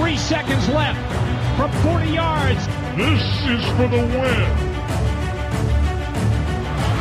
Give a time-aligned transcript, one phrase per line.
[0.00, 0.98] Three seconds left
[1.56, 2.66] from 40 yards.
[2.96, 4.46] This is for the win.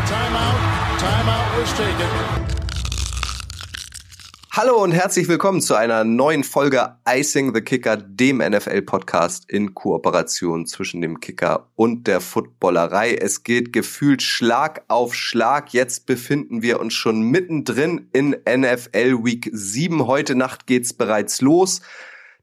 [0.05, 0.59] Timeout.
[0.99, 2.07] Timeout was taken.
[4.51, 10.67] Hallo und herzlich willkommen zu einer neuen Folge Icing the Kicker, dem NFL-Podcast in Kooperation
[10.67, 13.15] zwischen dem Kicker und der Footballerei.
[13.15, 15.73] Es geht gefühlt Schlag auf Schlag.
[15.73, 20.05] Jetzt befinden wir uns schon mittendrin in NFL Week 7.
[20.05, 21.81] Heute Nacht geht's bereits los.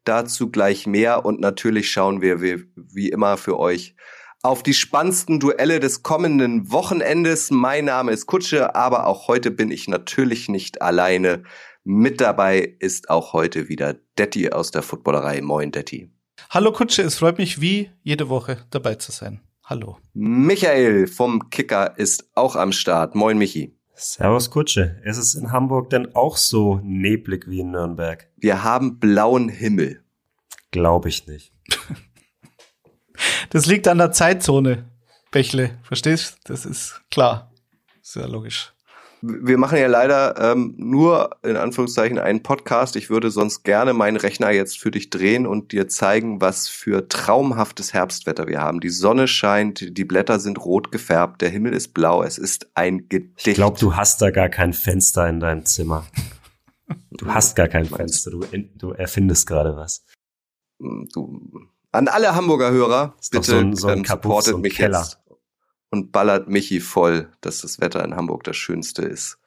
[0.05, 3.95] Dazu gleich mehr und natürlich schauen wir wie, wie immer für euch
[4.43, 7.51] auf die spannendsten Duelle des kommenden Wochenendes.
[7.51, 11.43] Mein Name ist Kutsche, aber auch heute bin ich natürlich nicht alleine.
[11.85, 15.43] Mit dabei ist auch heute wieder Detti aus der Footballerei.
[15.43, 16.11] Moin, Detti.
[16.49, 19.41] Hallo Kutsche, es freut mich wie jede Woche dabei zu sein.
[19.65, 19.99] Hallo.
[20.15, 23.15] Michael vom Kicker ist auch am Start.
[23.15, 23.77] Moin, Michi.
[24.03, 24.99] Servus Kutsche.
[25.05, 28.31] Ist es in Hamburg denn auch so neblig wie in Nürnberg?
[28.39, 30.03] Wir haben blauen Himmel.
[30.71, 31.53] Glaube ich nicht.
[33.51, 34.91] Das liegt an der Zeitzone,
[35.31, 35.79] Bächle.
[35.83, 36.39] Verstehst?
[36.45, 37.53] Das ist klar.
[38.01, 38.73] Sehr logisch.
[39.23, 42.97] Wir machen ja leider ähm, nur in Anführungszeichen einen Podcast.
[42.97, 47.09] Ich würde sonst gerne meinen Rechner jetzt für dich drehen und dir zeigen, was für
[47.09, 48.81] traumhaftes Herbstwetter wir haben.
[48.81, 52.23] Die Sonne scheint, die Blätter sind rot gefärbt, der Himmel ist blau.
[52.23, 53.47] Es ist ein Gedicht.
[53.47, 56.07] Ich glaube, du hast da gar kein Fenster in deinem Zimmer.
[57.11, 58.31] Du hast gar kein Fenster.
[58.31, 58.41] Du,
[58.77, 60.05] du erfindest gerade was.
[60.79, 61.39] Du,
[61.93, 65.01] an alle Hamburger Hörer, bitte so ein, so ein ähm, supportet so mich Keller.
[65.01, 65.20] jetzt
[65.91, 69.39] und ballert Michi voll, dass das Wetter in Hamburg das Schönste ist.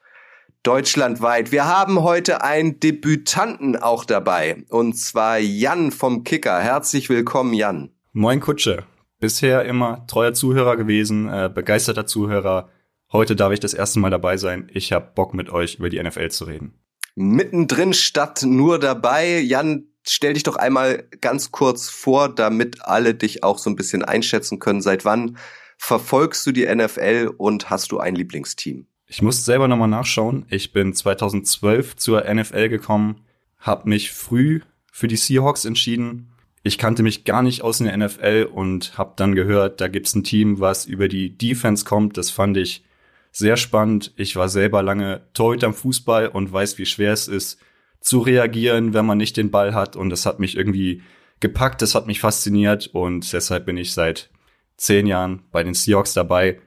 [0.62, 1.52] Deutschlandweit.
[1.52, 4.64] Wir haben heute einen Debütanten auch dabei.
[4.70, 6.58] Und zwar Jan vom Kicker.
[6.58, 7.90] Herzlich willkommen, Jan.
[8.12, 8.84] Moin Kutsche.
[9.20, 12.70] Bisher immer treuer Zuhörer gewesen, äh, begeisterter Zuhörer.
[13.12, 14.70] Heute darf ich das erste Mal dabei sein.
[14.72, 16.74] Ich hab Bock mit euch über die NFL zu reden.
[17.14, 19.40] Mittendrin statt nur dabei.
[19.40, 24.02] Jan, stell dich doch einmal ganz kurz vor, damit alle dich auch so ein bisschen
[24.02, 24.80] einschätzen können.
[24.80, 25.36] Seit wann
[25.84, 28.86] verfolgst du die NFL und hast du ein Lieblingsteam?
[29.06, 30.46] Ich muss selber nochmal nachschauen.
[30.48, 33.20] Ich bin 2012 zur NFL gekommen,
[33.58, 36.30] habe mich früh für die Seahawks entschieden.
[36.62, 40.14] Ich kannte mich gar nicht aus in der NFL und habe dann gehört, da gibt's
[40.14, 42.16] ein Team, was über die Defense kommt.
[42.16, 42.82] Das fand ich
[43.30, 44.14] sehr spannend.
[44.16, 47.60] Ich war selber lange Torhüter am Fußball und weiß, wie schwer es ist,
[48.00, 49.96] zu reagieren, wenn man nicht den Ball hat.
[49.96, 51.02] Und das hat mich irgendwie
[51.40, 54.30] gepackt, das hat mich fasziniert und deshalb bin ich seit
[54.76, 56.60] zehn Jahren bei den Seahawks dabei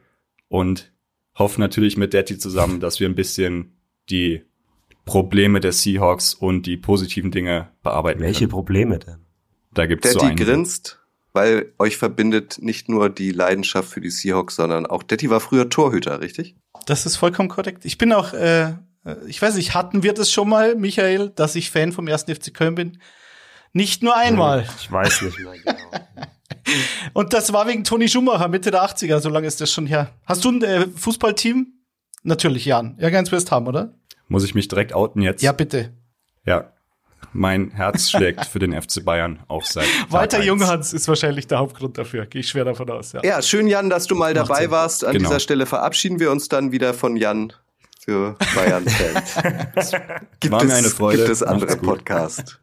[0.48, 0.92] und
[1.38, 3.78] hoffe natürlich mit Daddy zusammen, dass wir ein bisschen
[4.10, 4.44] die
[5.06, 8.52] Probleme der Seahawks und die positiven Dinge bearbeiten Welche können.
[8.52, 9.26] Probleme denn?
[9.74, 10.46] Da gibt's so Detti einige.
[10.46, 11.00] grinst,
[11.34, 15.70] weil euch verbindet nicht nur die Leidenschaft für die Seahawks, sondern auch Detti war früher
[15.70, 16.56] Torhüter, richtig?
[16.86, 17.86] Das ist vollkommen korrekt.
[17.86, 18.74] Ich bin auch, äh,
[19.28, 22.54] ich weiß nicht, hatten wir das schon mal, Michael, dass ich Fan vom ersten FC
[22.54, 23.00] Köln bin?
[23.74, 24.68] Nicht nur einmal.
[24.80, 26.28] Ich weiß nicht mehr genau.
[27.14, 30.10] Und das war wegen Toni Schumacher, Mitte der 80er, so lange ist das schon her.
[30.26, 31.68] Hast du ein äh, Fußballteam?
[32.24, 32.98] Natürlich, Jan.
[33.00, 33.94] Ja, ganz West Ham, oder?
[34.28, 35.42] Muss ich mich direkt outen jetzt?
[35.42, 35.94] Ja, bitte.
[36.46, 36.72] Ja.
[37.34, 40.44] Mein Herz schlägt für den FC Bayern auch seit Tag Walter.
[40.44, 42.26] Junghans ist wahrscheinlich der Hauptgrund dafür.
[42.26, 43.22] Gehe ich schwer davon aus, ja.
[43.24, 44.72] Ja, schön, Jan, dass du mal Macht dabei Sinn.
[44.72, 45.06] warst.
[45.06, 45.30] An Genau.
[45.30, 47.54] dieser Stelle verabschieden wir uns dann wieder von Jan
[48.00, 49.92] für Bayern-Fans.
[50.40, 51.18] gibt, War mir es, eine Freude.
[51.18, 51.78] gibt es andere.
[51.78, 52.60] Podcasts.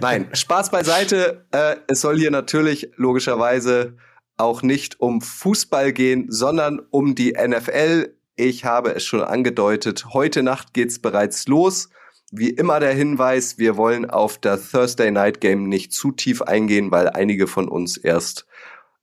[0.00, 1.46] Nein, Spaß beiseite.
[1.52, 3.96] Äh, es soll hier natürlich logischerweise
[4.36, 8.14] auch nicht um Fußball gehen, sondern um die NFL.
[8.36, 10.06] Ich habe es schon angedeutet.
[10.12, 11.88] Heute Nacht geht's bereits los.
[12.32, 16.90] Wie immer der Hinweis, wir wollen auf das Thursday Night Game nicht zu tief eingehen,
[16.90, 18.46] weil einige von uns erst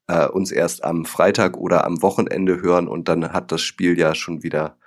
[0.07, 4.13] äh, uns erst am Freitag oder am Wochenende hören und dann hat das Spiel ja
[4.13, 4.77] schon wieder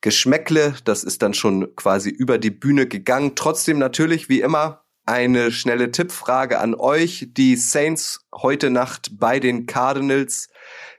[0.00, 0.74] Geschmäckle.
[0.84, 3.32] Das ist dann schon quasi über die Bühne gegangen.
[3.36, 7.28] Trotzdem natürlich wie immer eine schnelle Tippfrage an euch.
[7.30, 10.50] Die Saints heute Nacht bei den Cardinals.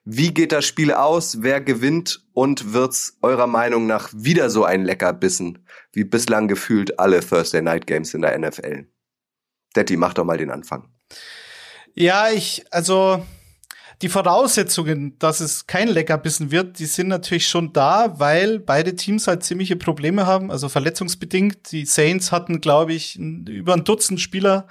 [0.04, 1.44] Wie geht das Spiel aus?
[1.44, 2.26] Wer gewinnt?
[2.34, 7.86] Und wird's eurer Meinung nach wieder so ein Leckerbissen wie bislang gefühlt alle Thursday Night
[7.86, 8.88] Games in der NFL?
[9.76, 10.90] Detti, mach doch mal den Anfang.
[11.94, 13.24] Ja, ich, also
[14.02, 19.28] die Voraussetzungen, dass es kein Leckerbissen wird, die sind natürlich schon da, weil beide Teams
[19.28, 21.72] halt ziemliche Probleme haben, also verletzungsbedingt.
[21.74, 24.68] Die Saints hatten, glaube ich, über ein Dutzend Spieler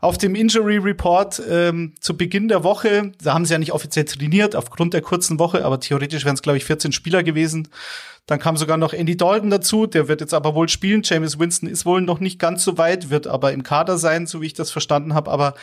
[0.00, 3.10] auf dem Injury Report ähm, zu Beginn der Woche.
[3.20, 6.42] Da haben sie ja nicht offiziell trainiert aufgrund der kurzen Woche, aber theoretisch wären es,
[6.42, 7.68] glaube ich, 14 Spieler gewesen.
[8.30, 11.02] Dann kam sogar noch Andy Dalton dazu, der wird jetzt aber wohl spielen.
[11.02, 14.40] James Winston ist wohl noch nicht ganz so weit, wird aber im Kader sein, so
[14.40, 15.32] wie ich das verstanden habe.
[15.32, 15.54] Aber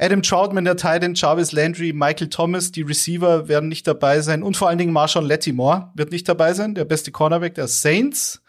[0.00, 4.56] Adam Troutman, der Titan, Jarvis Landry, Michael Thomas, die Receiver werden nicht dabei sein und
[4.56, 8.42] vor allen Dingen Marshawn Lattimore wird nicht dabei sein, der beste Cornerback der Saints.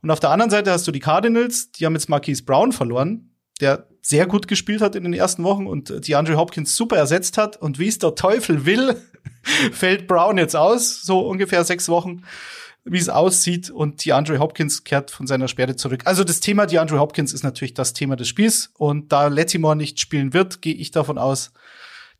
[0.00, 3.34] Und auf der anderen Seite hast du die Cardinals, die haben jetzt Marquise Brown verloren,
[3.60, 7.36] der sehr gut gespielt hat in den ersten Wochen und die Andre Hopkins super ersetzt
[7.36, 7.56] hat.
[7.56, 8.94] Und wie es der Teufel will,
[9.72, 12.22] fällt Brown jetzt aus, so ungefähr sechs Wochen,
[12.84, 13.70] wie es aussieht.
[13.70, 16.02] Und die Andre Hopkins kehrt von seiner Sperre zurück.
[16.04, 18.72] Also das Thema die Andre Hopkins ist natürlich das Thema des Spiels.
[18.78, 21.52] Und da Lettimore nicht spielen wird, gehe ich davon aus,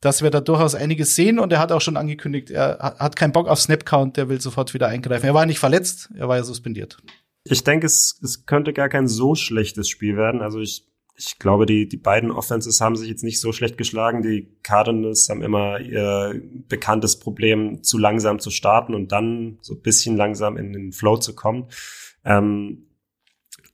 [0.00, 1.38] dass wir da durchaus einiges sehen.
[1.38, 4.74] Und er hat auch schon angekündigt, er hat keinen Bock auf Snapcount, der will sofort
[4.74, 5.26] wieder eingreifen.
[5.26, 6.98] Er war nicht verletzt, er war ja suspendiert.
[7.44, 10.42] Ich denke, es, es könnte gar kein so schlechtes Spiel werden.
[10.42, 10.84] Also ich,
[11.18, 14.22] ich glaube, die, die beiden Offenses haben sich jetzt nicht so schlecht geschlagen.
[14.22, 19.82] Die Cardinals haben immer ihr bekanntes Problem, zu langsam zu starten und dann so ein
[19.82, 21.66] bisschen langsam in den Flow zu kommen.
[22.24, 22.84] Ähm,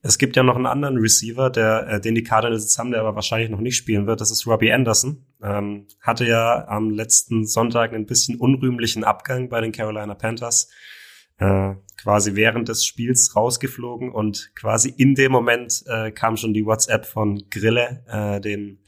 [0.01, 3.01] es gibt ja noch einen anderen Receiver, der, äh, den die Cardinals jetzt haben, der
[3.01, 4.21] aber wahrscheinlich noch nicht spielen wird.
[4.21, 5.23] Das ist Robbie Anderson.
[5.43, 10.69] Ähm, hatte ja am letzten Sonntag einen bisschen unrühmlichen Abgang bei den Carolina Panthers.
[11.37, 16.65] Äh, quasi während des Spiels rausgeflogen und quasi in dem Moment äh, kam schon die
[16.65, 18.79] WhatsApp von Grille, äh, den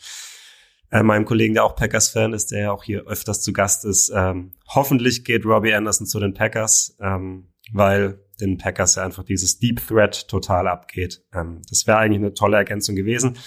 [0.92, 4.12] äh, meinem Kollegen, der auch Packers-Fan ist, der ja auch hier öfters zu Gast ist.
[4.16, 9.60] Ähm, hoffentlich geht Robbie Anderson zu den Packers, ähm, weil den Packers ja einfach dieses
[9.60, 11.24] Deep Threat total abgeht.
[11.34, 13.38] Ähm, das wäre eigentlich eine tolle Ergänzung gewesen.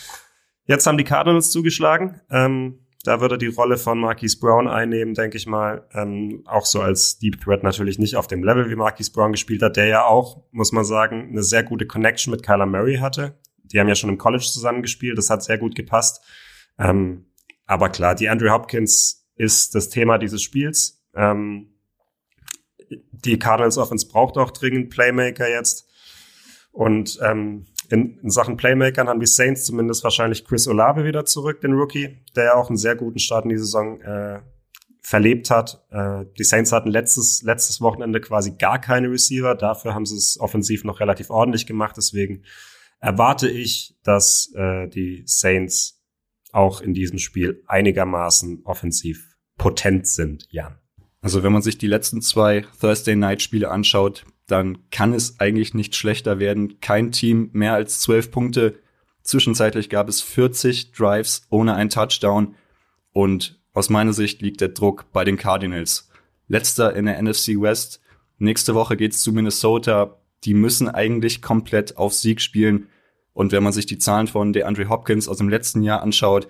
[0.66, 2.20] Jetzt haben die Cardinals zugeschlagen.
[2.30, 5.86] Ähm, da würde die Rolle von Marquise Brown einnehmen, denke ich mal.
[5.94, 9.62] Ähm, auch so als Deep Threat natürlich nicht auf dem Level, wie Marquise Brown gespielt
[9.62, 13.38] hat, der ja auch, muss man sagen, eine sehr gute Connection mit Kyler Murray hatte.
[13.64, 16.22] Die haben ja schon im College zusammen gespielt, das hat sehr gut gepasst.
[16.78, 17.26] Ähm,
[17.66, 21.02] aber klar, die Andrew Hopkins ist das Thema dieses Spiels.
[21.14, 21.70] Ähm,
[23.12, 25.88] die Cardinals Offense braucht auch dringend Playmaker jetzt.
[26.72, 31.60] Und ähm, in, in Sachen Playmakern haben die Saints zumindest wahrscheinlich Chris Olave wieder zurück,
[31.60, 34.40] den Rookie, der ja auch einen sehr guten Start in die Saison äh,
[35.02, 35.84] verlebt hat.
[35.90, 39.54] Äh, die Saints hatten letztes, letztes Wochenende quasi gar keine Receiver.
[39.54, 41.96] Dafür haben sie es offensiv noch relativ ordentlich gemacht.
[41.96, 42.44] Deswegen
[43.00, 46.00] erwarte ich, dass äh, die Saints
[46.52, 50.78] auch in diesem Spiel einigermaßen offensiv potent sind, Jan.
[51.22, 55.74] Also wenn man sich die letzten zwei Thursday Night Spiele anschaut, dann kann es eigentlich
[55.74, 56.80] nicht schlechter werden.
[56.80, 58.78] Kein Team mehr als zwölf Punkte.
[59.22, 62.54] Zwischenzeitlich gab es 40 Drives ohne ein Touchdown.
[63.12, 66.10] Und aus meiner Sicht liegt der Druck bei den Cardinals.
[66.48, 68.00] Letzter in der NFC West.
[68.38, 70.16] Nächste Woche geht's zu Minnesota.
[70.44, 72.88] Die müssen eigentlich komplett auf Sieg spielen.
[73.32, 76.48] Und wenn man sich die Zahlen von DeAndre Hopkins aus dem letzten Jahr anschaut,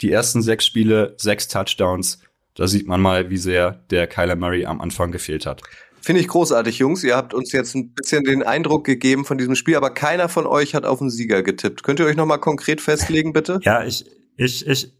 [0.00, 2.22] die ersten sechs Spiele, sechs Touchdowns.
[2.54, 5.62] Da sieht man mal, wie sehr der Kyler Murray am Anfang gefehlt hat.
[6.02, 7.04] Finde ich großartig, Jungs.
[7.04, 10.46] Ihr habt uns jetzt ein bisschen den Eindruck gegeben von diesem Spiel, aber keiner von
[10.46, 11.82] euch hat auf den Sieger getippt.
[11.82, 13.60] Könnt ihr euch noch mal konkret festlegen, bitte?
[13.62, 14.06] Ja, ich,
[14.36, 14.92] ich, ich,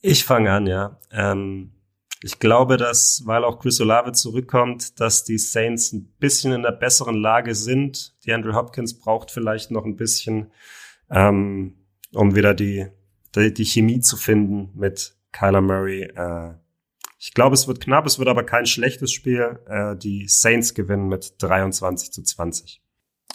[0.00, 0.98] ich fange an, ja.
[1.12, 1.72] Ähm,
[2.22, 6.72] ich glaube, dass, weil auch Chris Olave zurückkommt, dass die Saints ein bisschen in der
[6.72, 8.16] besseren Lage sind.
[8.24, 10.50] Die Andrew Hopkins braucht vielleicht noch ein bisschen,
[11.10, 11.76] ähm,
[12.12, 12.86] um wieder die,
[13.36, 16.02] die, die Chemie zu finden mit Kyler Murray.
[16.02, 16.54] Äh,
[17.18, 19.58] ich glaube, es wird knapp, es wird aber kein schlechtes Spiel.
[19.66, 22.80] Äh, die Saints gewinnen mit 23 zu 20.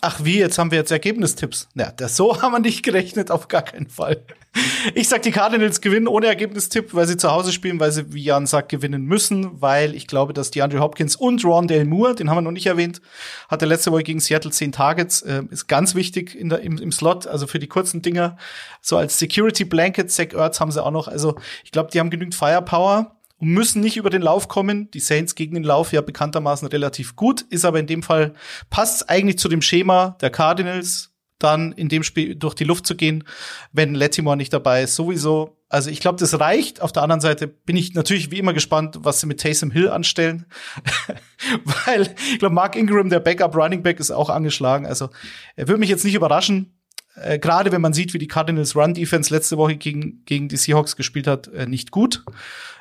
[0.06, 1.70] Ach wie, jetzt haben wir jetzt Ergebnistipps.
[1.76, 4.26] Ja, das, so haben wir nicht gerechnet, auf gar keinen Fall.
[4.96, 8.24] Ich sag, die Cardinals gewinnen ohne Ergebnistipp, weil sie zu Hause spielen, weil sie, wie
[8.24, 12.30] Jan sagt, gewinnen müssen, weil ich glaube, dass die Andrew Hopkins und Rondale Moore, den
[12.30, 13.02] haben wir noch nicht erwähnt,
[13.48, 16.92] hatte letzte Woche gegen Seattle zehn Targets, äh, ist ganz wichtig in der, im, im
[16.92, 18.38] Slot, also für die kurzen Dinger.
[18.82, 21.08] So als Security Blanket, Zach Ertz haben sie auch noch.
[21.08, 24.90] Also ich glaube, die haben genügend Firepower und müssen nicht über den Lauf kommen.
[24.92, 28.34] Die Saints gegen den Lauf ja bekanntermaßen relativ gut, ist aber in dem Fall
[28.70, 32.96] passt eigentlich zu dem Schema der Cardinals, dann in dem Spiel durch die Luft zu
[32.96, 33.26] gehen,
[33.74, 34.96] wenn Latimore nicht dabei ist.
[34.96, 35.58] Sowieso.
[35.68, 36.82] Also ich glaube, das reicht.
[36.82, 39.90] Auf der anderen Seite bin ich natürlich wie immer gespannt, was sie mit Taysom Hill
[39.90, 40.46] anstellen,
[41.86, 44.86] weil ich glaube, Mark Ingram, der Backup Running Back, ist auch angeschlagen.
[44.86, 45.10] Also
[45.58, 46.80] er würde mich jetzt nicht überraschen.
[47.16, 50.58] Äh, Gerade wenn man sieht, wie die Cardinals Run Defense letzte Woche gegen, gegen die
[50.58, 52.24] Seahawks gespielt hat, äh, nicht gut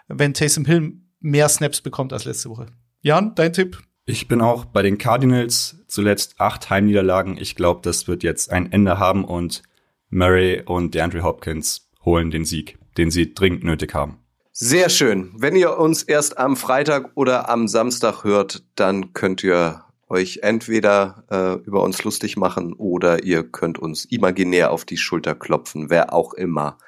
[0.09, 2.67] wenn Taysom Hill mehr Snaps bekommt als letzte Woche.
[3.01, 3.79] Jan, dein Tipp?
[4.05, 7.37] Ich bin auch bei den Cardinals zuletzt acht Heimniederlagen.
[7.39, 9.63] Ich glaube, das wird jetzt ein Ende haben und
[10.11, 14.19] Murray und DeAndre Hopkins holen den Sieg, den sie dringend nötig haben.
[14.51, 15.33] Sehr schön.
[15.35, 21.25] Wenn ihr uns erst am Freitag oder am Samstag hört, dann könnt ihr euch entweder
[21.31, 26.13] äh, über uns lustig machen oder ihr könnt uns imaginär auf die Schulter klopfen, wer
[26.13, 26.79] auch immer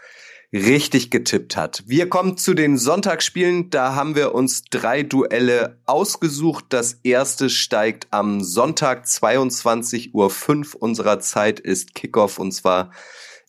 [0.53, 1.83] richtig getippt hat.
[1.87, 3.71] Wir kommen zu den Sonntagsspielen.
[3.71, 6.67] Da haben wir uns drei Duelle ausgesucht.
[6.69, 12.93] Das erste steigt am Sonntag 22.05 Uhr unserer Zeit ist Kickoff und zwar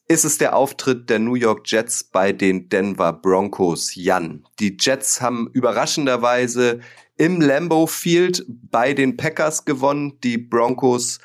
[0.07, 3.95] ist es der Auftritt der New York Jets bei den Denver Broncos.
[3.95, 6.79] Jan, die Jets haben überraschenderweise
[7.17, 10.19] im Lambeau Field bei den Packers gewonnen.
[10.23, 11.19] Die Broncos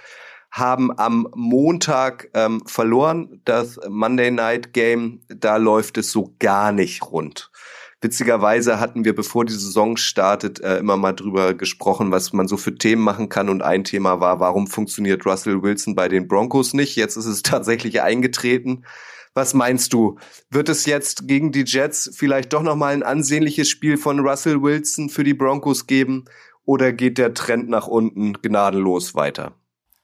[0.50, 3.40] haben am Montag ähm, verloren.
[3.44, 7.50] Das Monday Night Game, da läuft es so gar nicht rund.
[8.02, 12.56] Witzigerweise hatten wir, bevor die Saison startet, äh, immer mal drüber gesprochen, was man so
[12.56, 13.50] für Themen machen kann.
[13.50, 16.96] Und ein Thema war, warum funktioniert Russell Wilson bei den Broncos nicht?
[16.96, 18.84] Jetzt ist es tatsächlich eingetreten.
[19.34, 20.18] Was meinst du?
[20.50, 25.08] Wird es jetzt gegen die Jets vielleicht doch nochmal ein ansehnliches Spiel von Russell Wilson
[25.08, 26.24] für die Broncos geben?
[26.64, 29.54] Oder geht der Trend nach unten gnadenlos weiter?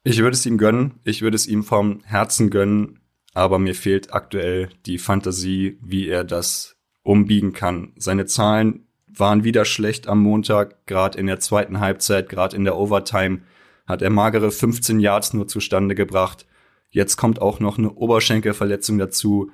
[0.04, 1.00] Ich würde es ihm gönnen.
[1.04, 3.00] Ich würde es ihm vom Herzen gönnen.
[3.35, 7.92] Aber mir fehlt aktuell die Fantasie, wie er das umbiegen kann.
[7.97, 12.76] Seine Zahlen waren wieder schlecht am Montag, gerade in der zweiten Halbzeit, gerade in der
[12.76, 13.40] Overtime
[13.87, 16.47] hat er magere 15 Yards nur zustande gebracht.
[16.96, 19.50] Jetzt kommt auch noch eine Oberschenkelverletzung dazu.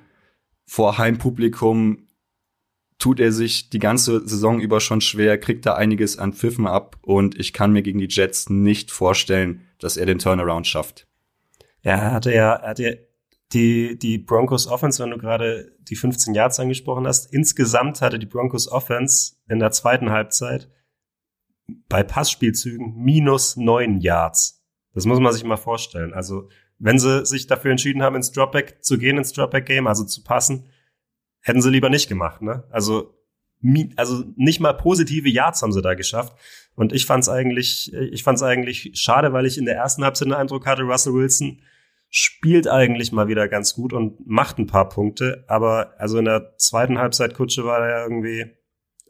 [0.65, 2.07] Vor Heimpublikum
[2.99, 6.95] tut er sich die ganze Saison über schon schwer, kriegt da einiges an Pfiffen ab
[7.01, 11.05] und ich kann mir gegen die Jets nicht vorstellen, dass er den Turnaround schafft.
[11.81, 13.09] Ja, er hatte ja, er hatte
[13.51, 18.25] die, die Broncos Offense, wenn du gerade die 15 Yards angesprochen hast, insgesamt hatte die
[18.25, 20.69] Broncos Offense in der zweiten Halbzeit
[21.89, 24.63] bei Passspielzügen minus neun Yards.
[24.93, 26.13] Das muss man sich mal vorstellen.
[26.13, 26.47] Also
[26.83, 30.65] wenn sie sich dafür entschieden haben, ins Dropback zu gehen, ins Dropback-Game, also zu passen,
[31.39, 32.41] hätten sie lieber nicht gemacht.
[32.41, 32.65] Ne?
[32.71, 33.17] Also,
[33.95, 36.37] also nicht mal positive Yards haben sie da geschafft.
[36.75, 40.25] Und ich fand es eigentlich, ich fand's eigentlich schade, weil ich in der ersten Halbzeit
[40.25, 41.61] den Eindruck hatte, Russell Wilson
[42.09, 45.45] spielt eigentlich mal wieder ganz gut und macht ein paar Punkte.
[45.47, 48.57] Aber also in der zweiten Halbzeit Kutsche war er irgendwie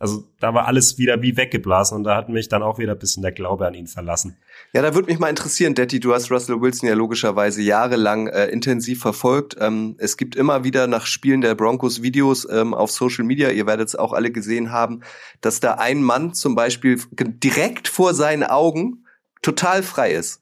[0.03, 2.99] also da war alles wieder wie weggeblasen und da hat mich dann auch wieder ein
[2.99, 4.35] bisschen der Glaube an ihn verlassen.
[4.73, 8.47] Ja, da würde mich mal interessieren, Detti, du hast Russell Wilson ja logischerweise jahrelang äh,
[8.47, 9.55] intensiv verfolgt.
[9.61, 13.65] Ähm, es gibt immer wieder nach Spielen der Broncos Videos ähm, auf Social Media, ihr
[13.65, 15.03] werdet es auch alle gesehen haben,
[15.39, 19.05] dass da ein Mann zum Beispiel direkt vor seinen Augen
[19.41, 20.41] total frei ist.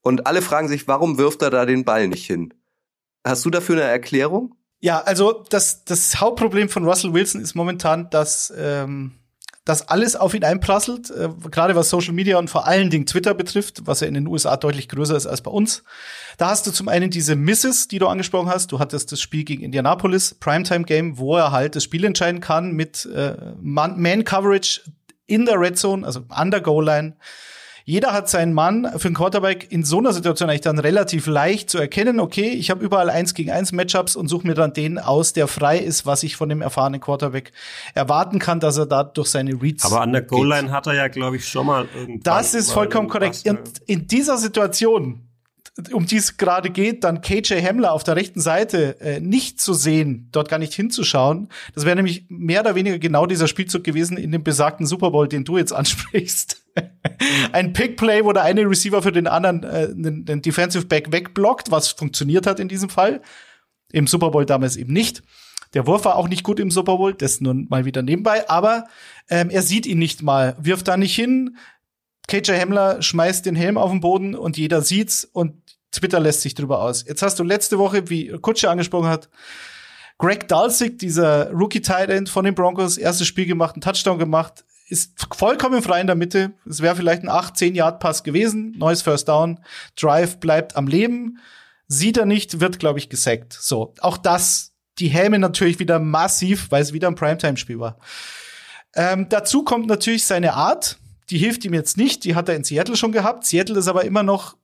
[0.00, 2.54] Und alle fragen sich, warum wirft er da den Ball nicht hin?
[3.26, 4.54] Hast du dafür eine Erklärung?
[4.82, 9.12] Ja, also das, das Hauptproblem von Russell Wilson ist momentan, dass, ähm,
[9.64, 13.32] dass alles auf ihn einprasselt, äh, gerade was Social Media und vor allen Dingen Twitter
[13.32, 15.84] betrifft, was ja in den USA deutlich größer ist als bei uns.
[16.36, 18.72] Da hast du zum einen diese Misses, die du angesprochen hast.
[18.72, 22.72] Du hattest das Spiel gegen Indianapolis, Primetime Game, wo er halt das Spiel entscheiden kann
[22.72, 24.80] mit äh, Man-Coverage
[25.28, 27.14] in der Red Zone, also an der Goal-Line.
[27.84, 31.70] Jeder hat seinen Mann für einen Quarterback in so einer Situation eigentlich dann relativ leicht
[31.70, 34.98] zu erkennen, okay, ich habe überall eins gegen eins Matchups und suche mir dann den
[34.98, 37.52] aus, der frei ist, was ich von dem erfahrenen Quarterback
[37.94, 41.08] erwarten kann, dass er da durch seine Reads Aber an der Goal-Line hat er ja,
[41.08, 42.22] glaube ich, schon mal irgendwann.
[42.22, 43.42] Das ist vollkommen korrekt.
[43.48, 45.20] Und in dieser Situation
[45.92, 49.72] um die es gerade geht, dann KJ Hamler auf der rechten Seite äh, nicht zu
[49.72, 51.48] sehen, dort gar nicht hinzuschauen.
[51.74, 55.28] Das wäre nämlich mehr oder weniger genau dieser Spielzug gewesen in dem besagten Super Bowl,
[55.28, 56.62] den du jetzt ansprichst.
[57.52, 61.70] Ein Pick-Play, wo der eine Receiver für den anderen äh, den, den Defensive Back wegblockt,
[61.70, 63.22] was funktioniert hat in diesem Fall.
[63.92, 65.22] Im Super Bowl damals eben nicht.
[65.74, 68.84] Der Wurf war auch nicht gut im Super Bowl, das nun mal wieder nebenbei, aber
[69.30, 71.56] ähm, er sieht ihn nicht mal, wirft da nicht hin,
[72.28, 75.54] KJ Hamler schmeißt den Helm auf den Boden und jeder sieht's und
[75.90, 77.04] Twitter lässt sich drüber aus.
[77.06, 79.28] Jetzt hast du letzte Woche, wie Kutsche angesprochen hat,
[80.18, 85.26] Greg Dulcich, dieser Rookie-Tight End von den Broncos, erstes Spiel gemacht, einen Touchdown gemacht, ist
[85.34, 86.52] vollkommen frei in der Mitte.
[86.68, 89.58] Es wäre vielleicht ein 8, 10 Yard Pass gewesen, neues First Down,
[89.96, 91.38] Drive bleibt am Leben.
[91.88, 93.52] Sieht er nicht, wird glaube ich gesackt.
[93.52, 97.98] So, auch das, die Helme natürlich wieder massiv, weil es wieder ein Primetime-Spiel war.
[98.94, 100.98] Ähm, dazu kommt natürlich seine Art,
[101.32, 103.46] die hilft ihm jetzt nicht, die hat er in Seattle schon gehabt.
[103.46, 104.56] Seattle ist aber immer noch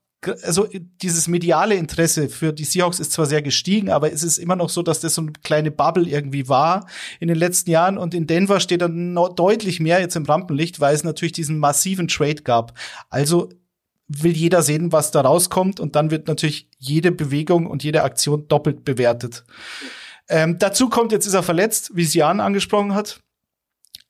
[0.42, 0.68] also
[1.00, 4.68] dieses mediale Interesse für die Seahawks ist zwar sehr gestiegen, aber es ist immer noch
[4.68, 6.88] so, dass das so eine kleine Bubble irgendwie war
[7.20, 10.80] in den letzten Jahren und in Denver steht dann noch deutlich mehr jetzt im Rampenlicht,
[10.80, 12.76] weil es natürlich diesen massiven Trade gab.
[13.10, 13.48] Also
[14.08, 18.48] will jeder sehen, was da rauskommt und dann wird natürlich jede Bewegung und jede Aktion
[18.48, 19.44] doppelt bewertet.
[20.28, 23.20] Ähm, dazu kommt, jetzt ist er verletzt, wie Sian angesprochen hat.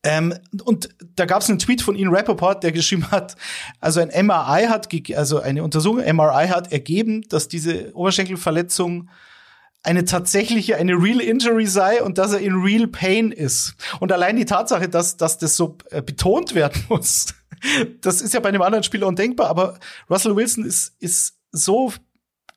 [0.05, 3.37] Ähm, und da gab es einen Tweet von Ian Rappaport, der geschrieben hat,
[3.81, 9.09] also ein MRI hat, also eine Untersuchung, MRI hat ergeben, dass diese Oberschenkelverletzung
[9.83, 13.75] eine tatsächliche, eine real injury sei und dass er in real pain ist.
[14.01, 17.35] Und allein die Tatsache, dass, dass das so äh, betont werden muss,
[18.01, 19.79] das ist ja bei einem anderen Spieler undenkbar, aber
[20.11, 21.93] Russell Wilson ist, ist so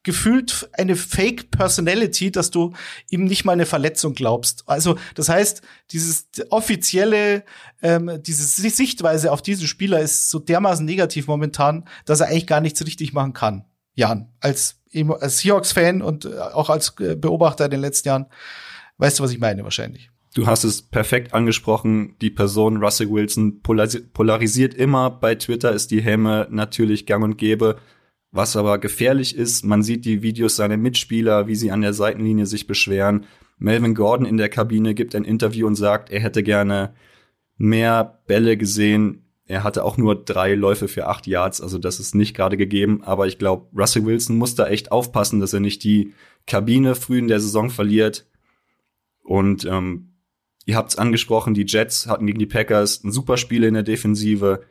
[0.03, 2.73] gefühlt eine Fake Personality, dass du
[3.09, 4.63] ihm nicht mal eine Verletzung glaubst.
[4.67, 7.43] Also das heißt, dieses offizielle,
[7.81, 12.61] ähm, diese Sichtweise auf diesen Spieler ist so dermaßen negativ momentan, dass er eigentlich gar
[12.61, 13.65] nichts richtig machen kann.
[13.93, 14.79] Jan, als,
[15.19, 18.25] als Seahawks-Fan und äh, auch als äh, Beobachter in den letzten Jahren,
[18.97, 20.09] weißt du, was ich meine wahrscheinlich.
[20.33, 22.15] Du hast es perfekt angesprochen.
[22.21, 25.09] Die Person Russell Wilson polarisiert immer.
[25.09, 27.77] Bei Twitter ist die Helme natürlich gang und gäbe.
[28.31, 32.45] Was aber gefährlich ist, man sieht die Videos seiner Mitspieler, wie sie an der Seitenlinie
[32.45, 33.25] sich beschweren.
[33.57, 36.93] Melvin Gordon in der Kabine gibt ein Interview und sagt, er hätte gerne
[37.57, 39.25] mehr Bälle gesehen.
[39.45, 43.03] Er hatte auch nur drei Läufe für acht Yards, also das ist nicht gerade gegeben.
[43.03, 46.13] Aber ich glaube, Russell Wilson muss da echt aufpassen, dass er nicht die
[46.47, 48.27] Kabine früh in der Saison verliert.
[49.23, 50.13] Und ähm,
[50.65, 53.83] ihr habt es angesprochen, die Jets hatten gegen die Packers ein super Spiel in der
[53.83, 54.61] Defensive,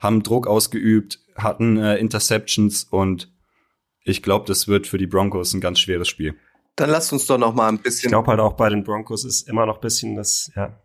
[0.00, 3.32] haben Druck ausgeübt, hatten äh, Interceptions und
[4.02, 6.34] ich glaube, das wird für die Broncos ein ganz schweres Spiel.
[6.76, 8.08] Dann lasst uns doch noch mal ein bisschen.
[8.08, 10.80] Ich glaube halt auch bei den Broncos ist immer noch ein bisschen das, ja.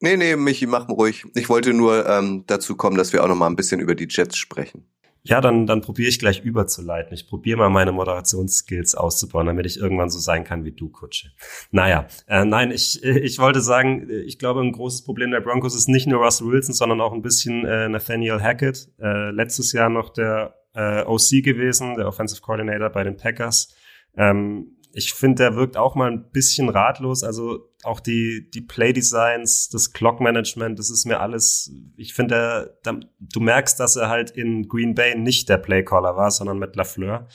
[0.00, 1.24] Nee, nee, Michi, mach mal ruhig.
[1.34, 4.08] Ich wollte nur ähm, dazu kommen, dass wir auch noch mal ein bisschen über die
[4.08, 4.86] Jets sprechen.
[5.22, 7.12] Ja, dann, dann probiere ich gleich überzuleiten.
[7.12, 11.28] Ich probiere mal meine Moderationsskills auszubauen, damit ich irgendwann so sein kann wie du, Kutsche.
[11.70, 15.88] Naja, äh, nein, ich, ich wollte sagen, ich glaube, ein großes Problem der Broncos ist
[15.88, 18.88] nicht nur Russell Wilson, sondern auch ein bisschen äh, Nathaniel Hackett.
[18.98, 23.74] Äh, letztes Jahr noch der äh, OC gewesen, der Offensive Coordinator bei den Packers.
[24.16, 27.22] Ähm, ich finde, der wirkt auch mal ein bisschen ratlos.
[27.22, 32.78] Also auch die, die Play-Designs, das Clock-Management, das ist mir alles, ich finde,
[33.18, 37.28] du merkst, dass er halt in Green Bay nicht der Play-Caller war, sondern mit LaFleur,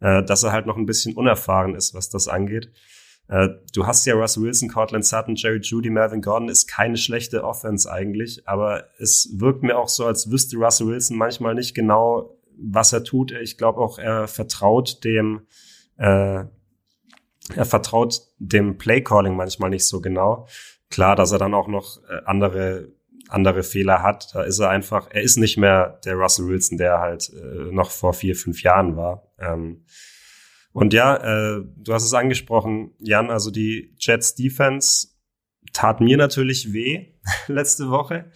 [0.00, 2.72] äh, dass er halt noch ein bisschen unerfahren ist, was das angeht.
[3.28, 7.44] Äh, du hast ja Russ Wilson, Cortland Sutton, Jerry Judy, Melvin Gordon, ist keine schlechte
[7.44, 12.36] Offense eigentlich, aber es wirkt mir auch so, als wüsste Russell Wilson manchmal nicht genau,
[12.56, 13.32] was er tut.
[13.32, 15.46] Ich glaube auch, er vertraut dem,
[15.96, 16.44] äh,
[17.54, 20.46] er vertraut dem Playcalling manchmal nicht so genau.
[20.90, 22.88] Klar, dass er dann auch noch äh, andere
[23.30, 24.34] andere Fehler hat.
[24.34, 27.90] Da ist er einfach, er ist nicht mehr der Russell Wilson, der halt äh, noch
[27.90, 29.30] vor vier, fünf Jahren war.
[29.38, 29.84] Ähm,
[30.72, 35.08] und ja, äh, du hast es angesprochen, Jan, also die Jets Defense
[35.72, 37.14] tat mir natürlich weh
[37.46, 38.30] letzte Woche.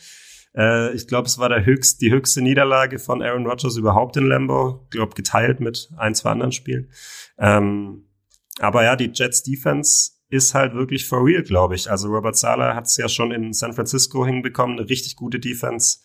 [0.56, 4.26] Äh, ich glaube, es war der höchst, die höchste Niederlage von Aaron Rodgers überhaupt in
[4.26, 4.82] Lambo.
[4.84, 6.90] Ich glaube, geteilt mit ein, zwei anderen Spielen.
[7.38, 8.06] Ähm,
[8.60, 11.90] aber ja, die Jets Defense ist halt wirklich for real, glaube ich.
[11.90, 15.98] Also Robert Sala hat es ja schon in San Francisco hinbekommen, eine richtig gute Defense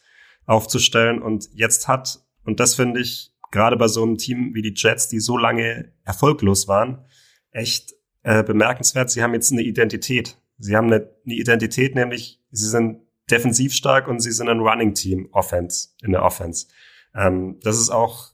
[0.46, 1.22] aufzustellen.
[1.22, 5.08] Und jetzt hat, und das finde ich gerade bei so einem Team wie die Jets,
[5.08, 7.06] die so lange erfolglos waren,
[7.52, 9.10] echt äh, bemerkenswert.
[9.10, 10.38] Sie haben jetzt eine Identität.
[10.58, 14.94] Sie haben eine, eine Identität, nämlich sie sind defensiv stark und sie sind ein Running
[14.94, 16.68] Team Offense in der Offense.
[17.16, 18.32] Ähm, das ist auch,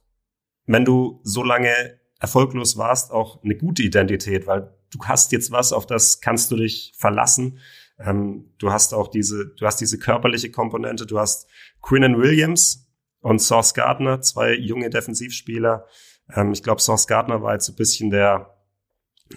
[0.66, 5.74] wenn du so lange erfolglos warst, auch eine gute Identität, weil du hast jetzt was,
[5.74, 7.60] auf das kannst du dich verlassen.
[8.00, 11.48] Ähm, du hast auch diese, du hast diese körperliche Komponente, du hast
[11.82, 15.86] Quinnen Williams und Sauce Gardner, zwei junge Defensivspieler.
[16.34, 18.58] Ähm, ich glaube, Sauce Gardner war jetzt so ein bisschen der,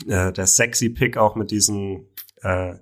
[0.06, 2.08] äh, der sexy Pick auch mit diesen,
[2.42, 2.74] äh,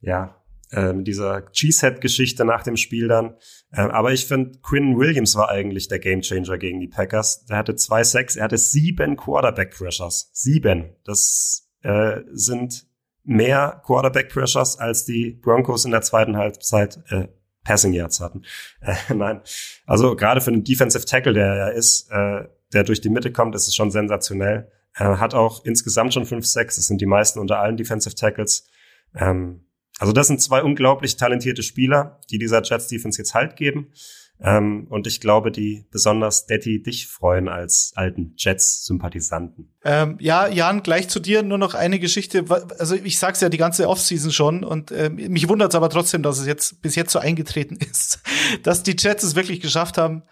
[0.00, 0.42] ja,
[0.76, 3.34] äh, mit dieser Cheesehead-Geschichte nach dem Spiel dann.
[3.72, 7.46] Äh, aber ich finde, Quinn Williams war eigentlich der Gamechanger gegen die Packers.
[7.46, 10.30] Der hatte zwei Sacks, er hatte sieben Quarterback-Pressures.
[10.32, 10.94] Sieben.
[11.04, 12.86] Das äh, sind
[13.24, 17.28] mehr Quarterback-Pressures, als die Broncos in der zweiten Halbzeit äh,
[17.64, 18.42] Passing Yards hatten.
[18.80, 19.40] Äh, nein,
[19.86, 23.54] also gerade für einen Defensive Tackle, der er ist, äh, der durch die Mitte kommt,
[23.54, 24.70] ist es schon sensationell.
[24.92, 26.76] Er hat auch insgesamt schon fünf Sacks.
[26.76, 28.68] Das sind die meisten unter allen Defensive Tackles.
[29.14, 29.65] Ähm,
[29.98, 33.92] also das sind zwei unglaublich talentierte Spieler, die dieser Jets Defense jetzt Halt geben.
[34.38, 39.72] Ähm, und ich glaube, die besonders Detti dich freuen als alten Jets-Sympathisanten.
[39.82, 42.44] Ähm, ja, Jan, gleich zu dir nur noch eine Geschichte.
[42.78, 46.38] Also ich sag's ja die ganze Offseason schon und äh, mich wundert's aber trotzdem, dass
[46.38, 48.20] es jetzt bis jetzt so eingetreten ist,
[48.62, 50.22] dass die Jets es wirklich geschafft haben,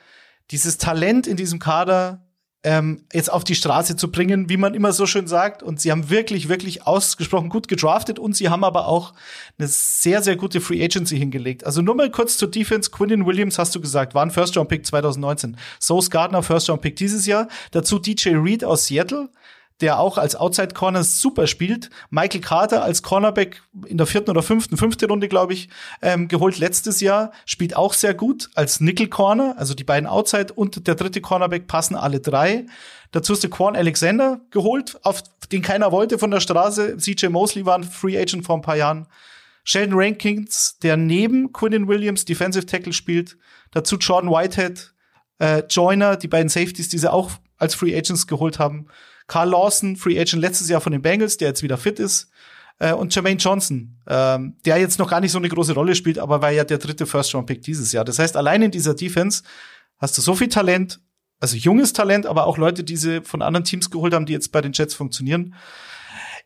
[0.50, 2.23] dieses Talent in diesem Kader
[2.64, 5.62] ähm, jetzt auf die Straße zu bringen, wie man immer so schön sagt.
[5.62, 9.12] Und sie haben wirklich, wirklich ausgesprochen gut gedraftet und sie haben aber auch
[9.58, 11.64] eine sehr, sehr gute Free Agency hingelegt.
[11.64, 12.90] Also nur mal kurz zur Defense.
[12.90, 15.56] Quinton Williams, hast du gesagt, war ein First-Round-Pick 2019.
[15.78, 17.48] Sauce Gardner, First-Round-Pick dieses Jahr.
[17.70, 19.28] Dazu DJ Reed aus Seattle
[19.80, 21.90] der auch als Outside Corner super spielt.
[22.10, 25.68] Michael Carter als Cornerback in der vierten oder fünften, fünfte Runde, glaube ich,
[26.00, 29.54] ähm, geholt letztes Jahr, spielt auch sehr gut als Nickel Corner.
[29.58, 32.66] Also die beiden Outside und der dritte Cornerback passen alle drei.
[33.10, 36.96] Dazu ist der Quan Alexander geholt, auf den keiner wollte von der Straße.
[36.96, 39.06] CJ Mosley war ein Free Agent vor ein paar Jahren.
[39.64, 43.38] Sheldon Rankins, der neben Quinnen Williams Defensive Tackle spielt.
[43.72, 44.94] Dazu Jordan Whitehead,
[45.38, 48.86] äh, Joyner, die beiden Safeties, die sie auch als Free Agents geholt haben.
[49.26, 52.28] Carl Lawson, Free Agent letztes Jahr von den Bengals, der jetzt wieder fit ist.
[52.78, 56.18] Äh, und Jermaine Johnson, ähm, der jetzt noch gar nicht so eine große Rolle spielt,
[56.18, 58.04] aber war ja der dritte First-Round-Pick dieses Jahr.
[58.04, 59.42] Das heißt, allein in dieser Defense
[59.98, 61.00] hast du so viel Talent,
[61.40, 64.50] also junges Talent, aber auch Leute, die sie von anderen Teams geholt haben, die jetzt
[64.50, 65.54] bei den Jets funktionieren.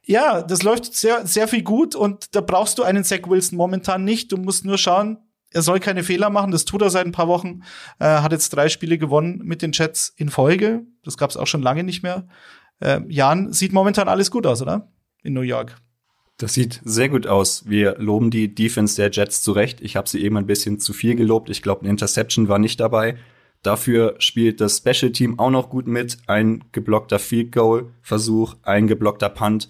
[0.03, 4.05] Ja, das läuft sehr, sehr viel gut und da brauchst du einen Zach Wilson momentan
[4.05, 4.33] nicht.
[4.33, 5.19] Du musst nur schauen,
[5.51, 7.63] er soll keine Fehler machen, das tut er seit ein paar Wochen.
[7.99, 10.83] Äh, hat jetzt drei Spiele gewonnen mit den Jets in Folge.
[11.05, 12.27] Das gab es auch schon lange nicht mehr.
[12.81, 14.91] Äh, Jan, sieht momentan alles gut aus, oder?
[15.23, 15.77] In New York.
[16.39, 17.69] Das sieht sehr gut aus.
[17.69, 19.81] Wir loben die Defense der Jets zurecht.
[19.81, 21.51] Ich habe sie eben ein bisschen zu viel gelobt.
[21.51, 23.17] Ich glaube, eine Interception war nicht dabei.
[23.63, 26.19] Dafür spielt das Special Team auch noch gut mit.
[26.29, 29.69] Ein geblockter Field Goal Versuch, ein geblockter Punt.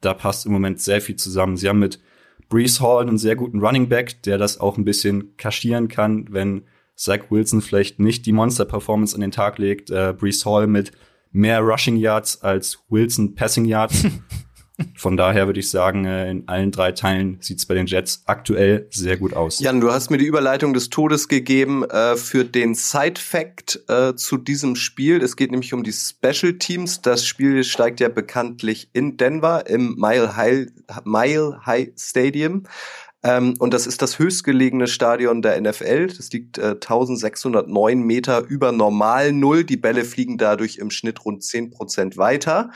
[0.00, 1.56] Da passt im Moment sehr viel zusammen.
[1.56, 2.00] Sie haben mit
[2.48, 6.62] Brees Hall einen sehr guten Running Back, der das auch ein bisschen kaschieren kann, wenn
[6.96, 9.90] Zach Wilson vielleicht nicht die Monster-Performance an den Tag legt.
[9.90, 10.90] Äh, Brees Hall mit
[11.32, 14.04] mehr Rushing Yards als Wilson Passing Yards.
[14.96, 18.22] Von daher würde ich sagen, äh, in allen drei Teilen sieht es bei den Jets
[18.26, 19.58] aktuell sehr gut aus.
[19.58, 24.36] Jan, du hast mir die Überleitung des Todes gegeben äh, für den Side-Fact äh, zu
[24.36, 25.20] diesem Spiel.
[25.20, 27.02] Es geht nämlich um die Special Teams.
[27.02, 30.68] Das Spiel steigt ja bekanntlich in Denver im Mile High,
[31.04, 32.62] Mile High Stadium.
[33.22, 36.06] Ähm, und das ist das höchstgelegene Stadion der NFL.
[36.08, 39.64] Das liegt äh, 1609 Meter über Normal Null.
[39.64, 42.70] Die Bälle fliegen dadurch im Schnitt rund 10 Prozent weiter.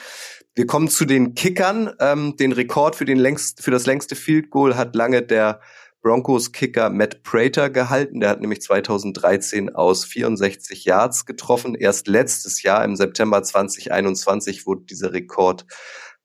[0.54, 1.90] Wir kommen zu den Kickern.
[2.00, 5.60] Ähm, den Rekord für, den längst, für das längste Field Goal hat lange der
[6.02, 8.18] Broncos-Kicker Matt Prater gehalten.
[8.18, 11.76] Der hat nämlich 2013 aus 64 Yards getroffen.
[11.76, 15.64] Erst letztes Jahr, im September 2021, wurde dieser Rekord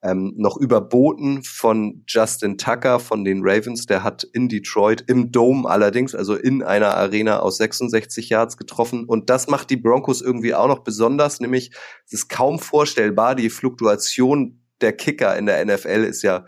[0.03, 3.85] ähm, noch überboten von Justin Tucker von den Ravens.
[3.85, 9.05] Der hat in Detroit im Dome allerdings, also in einer Arena aus 66 Yards getroffen.
[9.05, 11.71] Und das macht die Broncos irgendwie auch noch besonders, nämlich
[12.05, 16.45] es ist kaum vorstellbar, die Fluktuation der Kicker in der NFL ist ja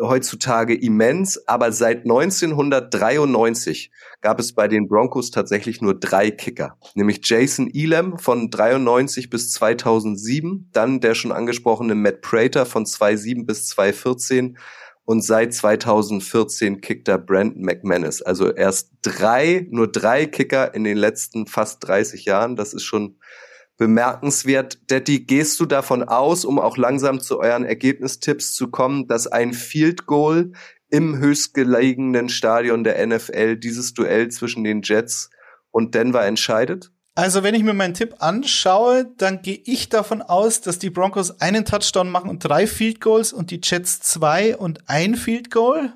[0.00, 7.20] heutzutage immens, aber seit 1993 gab es bei den Broncos tatsächlich nur drei Kicker, nämlich
[7.22, 13.66] Jason Elam von 93 bis 2007, dann der schon angesprochene Matt Prater von 2007 bis
[13.66, 14.56] 2014
[15.04, 18.22] und seit 2014 kickt er Brandon McManus.
[18.22, 22.54] Also erst drei, nur drei Kicker in den letzten fast 30 Jahren.
[22.54, 23.16] Das ist schon
[23.82, 24.78] bemerkenswert.
[24.92, 29.52] Detti, gehst du davon aus, um auch langsam zu euren Ergebnistipps zu kommen, dass ein
[29.52, 30.52] Field Goal
[30.88, 35.30] im höchstgelegenen Stadion der NFL dieses Duell zwischen den Jets
[35.72, 36.92] und Denver entscheidet?
[37.16, 41.40] Also, wenn ich mir meinen Tipp anschaue, dann gehe ich davon aus, dass die Broncos
[41.40, 45.92] einen Touchdown machen und drei Field Goals und die Jets zwei und ein Field Goal.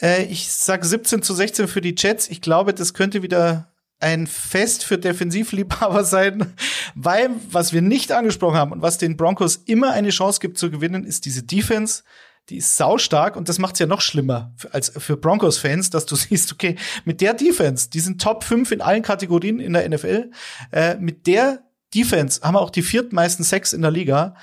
[0.00, 2.28] Äh, ich sag 17 zu 16 für die Jets.
[2.28, 3.73] Ich glaube, das könnte wieder
[4.04, 6.54] ein Fest für Defensivliebhaber sein,
[6.94, 10.70] weil was wir nicht angesprochen haben und was den Broncos immer eine Chance gibt zu
[10.70, 12.02] gewinnen, ist diese Defense.
[12.50, 16.04] Die ist saustark und das macht es ja noch schlimmer für, als für Broncos-Fans, dass
[16.04, 19.88] du siehst, okay, mit der Defense, die sind Top 5 in allen Kategorien in der
[19.88, 20.30] NFL,
[20.70, 21.62] äh, mit der
[21.94, 24.34] Defense haben wir auch die viertmeisten Sex in der Liga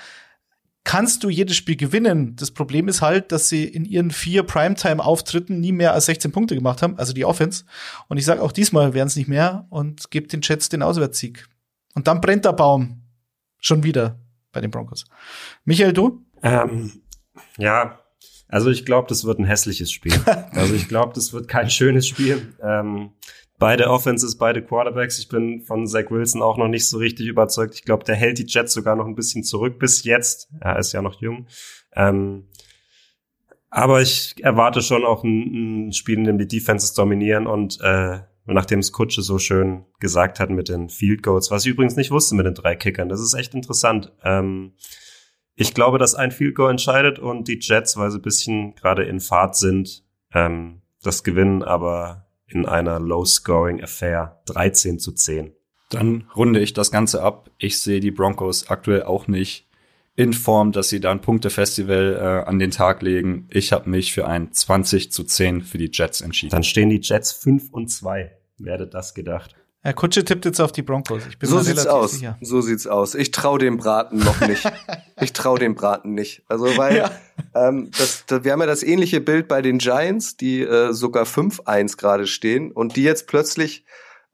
[0.84, 2.36] kannst du jedes Spiel gewinnen.
[2.36, 6.54] Das Problem ist halt, dass sie in ihren vier Primetime-Auftritten nie mehr als 16 Punkte
[6.54, 7.64] gemacht haben, also die Offense.
[8.08, 11.46] Und ich sage auch diesmal werden es nicht mehr und gebt den Jets den Auswärtssieg.
[11.94, 13.02] Und dann brennt der Baum
[13.58, 14.18] schon wieder
[14.50, 15.04] bei den Broncos.
[15.64, 16.24] Michael, du?
[16.42, 17.02] Ähm,
[17.58, 18.00] ja,
[18.48, 20.12] also ich glaube, das wird ein hässliches Spiel.
[20.52, 22.54] also ich glaube, das wird kein schönes Spiel.
[22.62, 23.12] Ähm,
[23.62, 25.20] beide Offenses, beide Quarterbacks.
[25.20, 27.76] Ich bin von Zach Wilson auch noch nicht so richtig überzeugt.
[27.76, 30.48] Ich glaube, der hält die Jets sogar noch ein bisschen zurück bis jetzt.
[30.58, 31.46] Er ist ja noch jung.
[31.94, 32.48] Ähm,
[33.70, 38.22] aber ich erwarte schon auch ein, ein, Spiel, in dem die Defenses dominieren und äh,
[38.46, 42.10] nachdem es Kutsche so schön gesagt hat mit den Field Goals, was ich übrigens nicht
[42.10, 43.08] wusste mit den drei Kickern.
[43.08, 44.10] Das ist echt interessant.
[44.24, 44.72] Ähm,
[45.54, 49.04] ich glaube, dass ein Field Goal entscheidet und die Jets, weil sie ein bisschen gerade
[49.04, 50.02] in Fahrt sind,
[50.34, 55.52] ähm, das gewinnen, aber in einer Low-Scoring-Affair 13 zu 10.
[55.90, 57.50] Dann runde ich das Ganze ab.
[57.58, 59.68] Ich sehe die Broncos aktuell auch nicht
[60.14, 63.48] in Form, dass sie da ein Punktefestival äh, an den Tag legen.
[63.50, 66.50] Ich habe mich für ein 20 zu 10 für die Jets entschieden.
[66.50, 68.30] Dann stehen die Jets 5 und 2.
[68.58, 69.56] Wer hätte das gedacht?
[69.84, 71.26] Herr Kutsche tippt jetzt auf die Broncos.
[71.28, 72.12] Ich bin so sieht's aus.
[72.12, 72.38] Sicher.
[72.40, 73.16] So sieht's aus.
[73.16, 74.64] Ich traue dem Braten noch nicht.
[75.20, 76.42] ich traue dem Braten nicht.
[76.46, 77.10] Also weil ja.
[77.56, 81.24] ähm, das, das, wir haben ja das ähnliche Bild bei den Giants, die äh, sogar
[81.24, 83.84] 5-1 gerade stehen und die jetzt plötzlich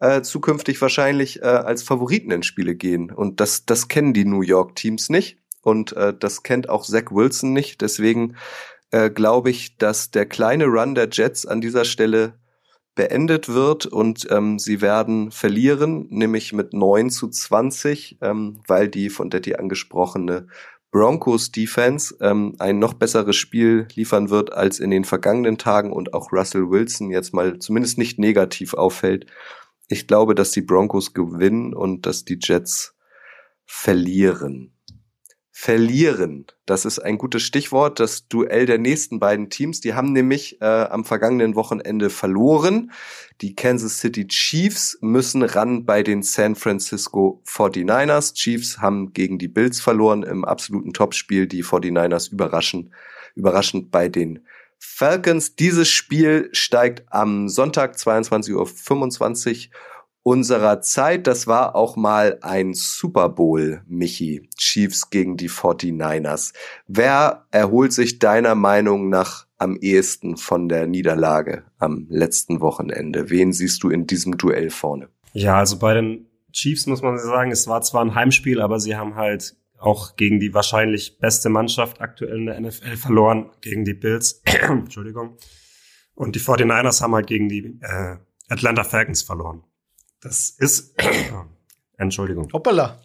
[0.01, 3.11] äh, zukünftig wahrscheinlich äh, als Favoriten in Spiele gehen.
[3.11, 5.39] Und das, das kennen die New York Teams nicht.
[5.63, 7.81] Und äh, das kennt auch Zach Wilson nicht.
[7.81, 8.37] Deswegen
[8.91, 12.35] äh, glaube ich, dass der kleine Run der Jets an dieser Stelle
[12.99, 19.09] beendet wird und ähm, sie werden verlieren, nämlich mit 9 zu 20, ähm, weil die
[19.09, 20.49] von Detti angesprochene
[20.91, 26.13] Broncos Defense ähm, ein noch besseres Spiel liefern wird als in den vergangenen Tagen und
[26.13, 29.27] auch Russell Wilson jetzt mal zumindest nicht negativ auffällt.
[29.87, 32.97] Ich glaube, dass die Broncos gewinnen und dass die Jets
[33.65, 34.73] verlieren.
[35.61, 36.47] Verlieren.
[36.67, 37.99] Das ist ein gutes Stichwort.
[37.99, 42.93] Das Duell der nächsten beiden Teams, die haben nämlich äh, am vergangenen Wochenende verloren.
[43.41, 48.35] Die Kansas City Chiefs müssen ran bei den San Francisco 49ers.
[48.35, 51.49] Chiefs haben gegen die Bills verloren im absoluten Topspiel.
[51.49, 52.95] Die 49ers überraschen,
[53.35, 54.47] überraschend bei den
[54.79, 55.57] Falcons.
[55.57, 59.75] Dieses Spiel steigt am Sonntag 22.25 Uhr
[60.29, 61.27] unserer Zeit.
[61.27, 64.47] Das war auch mal ein Super Bowl, Michi.
[64.59, 66.53] Chiefs gegen die 49ers.
[66.87, 73.31] Wer erholt sich deiner Meinung nach am ehesten von der Niederlage am letzten Wochenende?
[73.31, 75.09] Wen siehst du in diesem Duell vorne?
[75.33, 78.97] Ja, also bei den Chiefs muss man sagen, es war zwar ein Heimspiel, aber sie
[78.97, 83.95] haben halt auch gegen die wahrscheinlich beste Mannschaft aktuell in der NFL verloren, gegen die
[83.95, 84.43] Bills.
[84.69, 85.39] Entschuldigung.
[86.15, 88.17] Und die 49ers haben halt gegen die äh,
[88.51, 89.63] Atlanta Falcons verloren.
[90.21, 90.95] Das ist,
[91.97, 92.49] Entschuldigung.
[92.53, 93.01] Hoppala.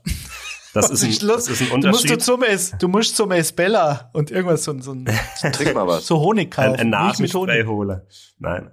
[0.73, 2.09] Das ist, ein, das ist ein Unterschied.
[2.09, 5.05] Du musst, zum es, du musst zum Esbella und irgendwas so, so ein,
[5.53, 6.07] Trink mal was.
[6.07, 6.73] so Honig kaufen.
[6.73, 8.07] Ein, ein Nasenspray hole.
[8.39, 8.71] Nein.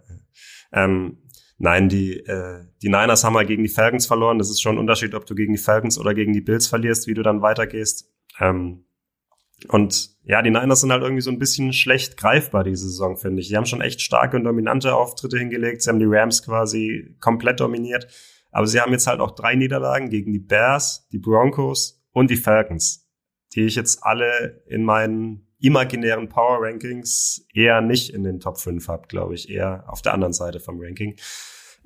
[0.73, 1.19] Ähm,
[1.59, 4.39] nein, die, äh, die Niners haben mal gegen die Falcons verloren.
[4.39, 7.07] Das ist schon ein Unterschied, ob du gegen die Falcons oder gegen die Bills verlierst,
[7.07, 8.11] wie du dann weitergehst.
[8.39, 8.85] Ähm,
[9.69, 13.41] und ja, die Niners sind halt irgendwie so ein bisschen schlecht greifbar diese Saison, finde
[13.41, 13.49] ich.
[13.49, 15.83] Die haben schon echt starke und dominante Auftritte hingelegt.
[15.83, 18.07] Sie haben die Rams quasi komplett dominiert.
[18.53, 22.37] Aber sie haben jetzt halt auch drei Niederlagen gegen die Bears, die Broncos und die
[22.37, 23.09] Falcons,
[23.55, 28.89] die ich jetzt alle in meinen imaginären Power Rankings eher nicht in den Top 5
[28.89, 31.17] habe, glaube ich, eher auf der anderen Seite vom Ranking.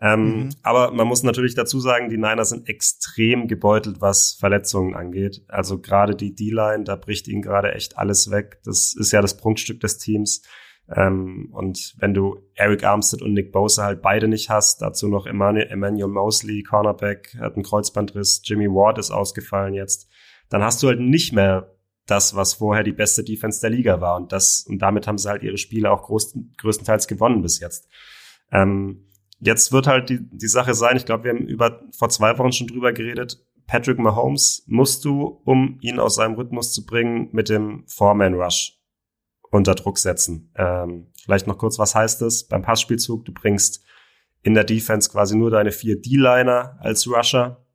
[0.00, 0.48] Ähm, mhm.
[0.62, 5.42] Aber man muss natürlich dazu sagen, die Niners sind extrem gebeutelt, was Verletzungen angeht.
[5.48, 8.58] Also gerade die D-Line, da bricht ihnen gerade echt alles weg.
[8.64, 10.42] Das ist ja das Prunkstück des Teams.
[10.94, 15.26] Ähm, und wenn du Eric Armstead und Nick Bosa halt beide nicht hast, dazu noch
[15.26, 20.08] Emmanuel, Emmanuel Mosley, Cornerback, hat einen Kreuzbandriss, Jimmy Ward ist ausgefallen jetzt,
[20.50, 21.74] dann hast du halt nicht mehr
[22.06, 24.16] das, was vorher die beste Defense der Liga war.
[24.16, 27.88] Und das, und damit haben sie halt ihre Spiele auch groß, größtenteils gewonnen bis jetzt.
[28.52, 29.06] Ähm,
[29.44, 32.52] Jetzt wird halt die, die Sache sein, ich glaube, wir haben über vor zwei Wochen
[32.52, 33.44] schon drüber geredet.
[33.66, 38.78] Patrick Mahomes musst du, um ihn aus seinem Rhythmus zu bringen, mit dem Four-Man-Rush
[39.50, 40.50] unter Druck setzen.
[40.56, 42.44] Ähm, vielleicht noch kurz, was heißt das?
[42.44, 43.84] Beim Passspielzug, du bringst
[44.42, 47.66] in der Defense quasi nur deine vier D-Liner als Rusher,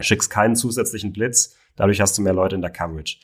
[0.00, 3.16] schickst keinen zusätzlichen Blitz, dadurch hast du mehr Leute in der Coverage.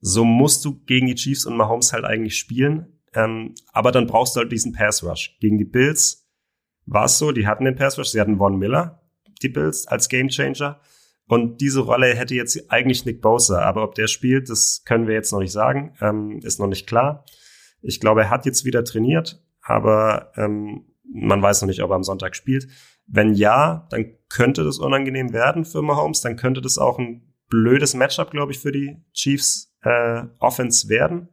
[0.00, 4.34] So musst du gegen die Chiefs und Mahomes halt eigentlich spielen, ähm, aber dann brauchst
[4.34, 5.38] du halt diesen Pass-Rush.
[5.38, 6.20] Gegen die Bills
[6.90, 9.00] war es so, die hatten den Pass Rush, sie hatten Von Miller,
[9.42, 10.80] die Bills, als Gamechanger.
[11.26, 15.14] Und diese Rolle hätte jetzt eigentlich Nick Bosa, aber ob der spielt, das können wir
[15.14, 17.24] jetzt noch nicht sagen, ähm, ist noch nicht klar.
[17.80, 21.96] Ich glaube, er hat jetzt wieder trainiert, aber ähm, man weiß noch nicht, ob er
[21.96, 22.66] am Sonntag spielt.
[23.06, 27.94] Wenn ja, dann könnte das unangenehm werden für Mahomes, dann könnte das auch ein blödes
[27.94, 31.28] Matchup, glaube ich, für die Chiefs äh, Offense werden.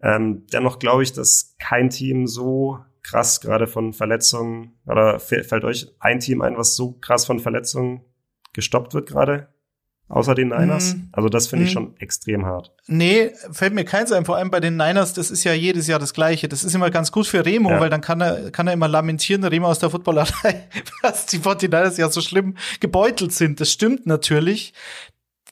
[0.00, 4.78] Ähm, dennoch glaube ich, dass kein Team so krass gerade von Verletzungen?
[4.86, 8.02] Oder fällt euch ein Team ein, was so krass von Verletzungen
[8.52, 9.48] gestoppt wird gerade?
[10.10, 10.94] Außer den Niners?
[10.94, 11.08] Mm.
[11.12, 11.74] Also das finde ich mm.
[11.74, 12.72] schon extrem hart.
[12.86, 14.24] Nee, fällt mir keins ein.
[14.24, 16.48] Vor allem bei den Niners, das ist ja jedes Jahr das Gleiche.
[16.48, 17.80] Das ist immer ganz gut für Remo, ja.
[17.80, 20.66] weil dann kann er, kann er immer lamentieren, Remo aus der Footballerei,
[21.02, 23.60] dass die 49ers ja so schlimm gebeutelt sind.
[23.60, 24.72] Das stimmt natürlich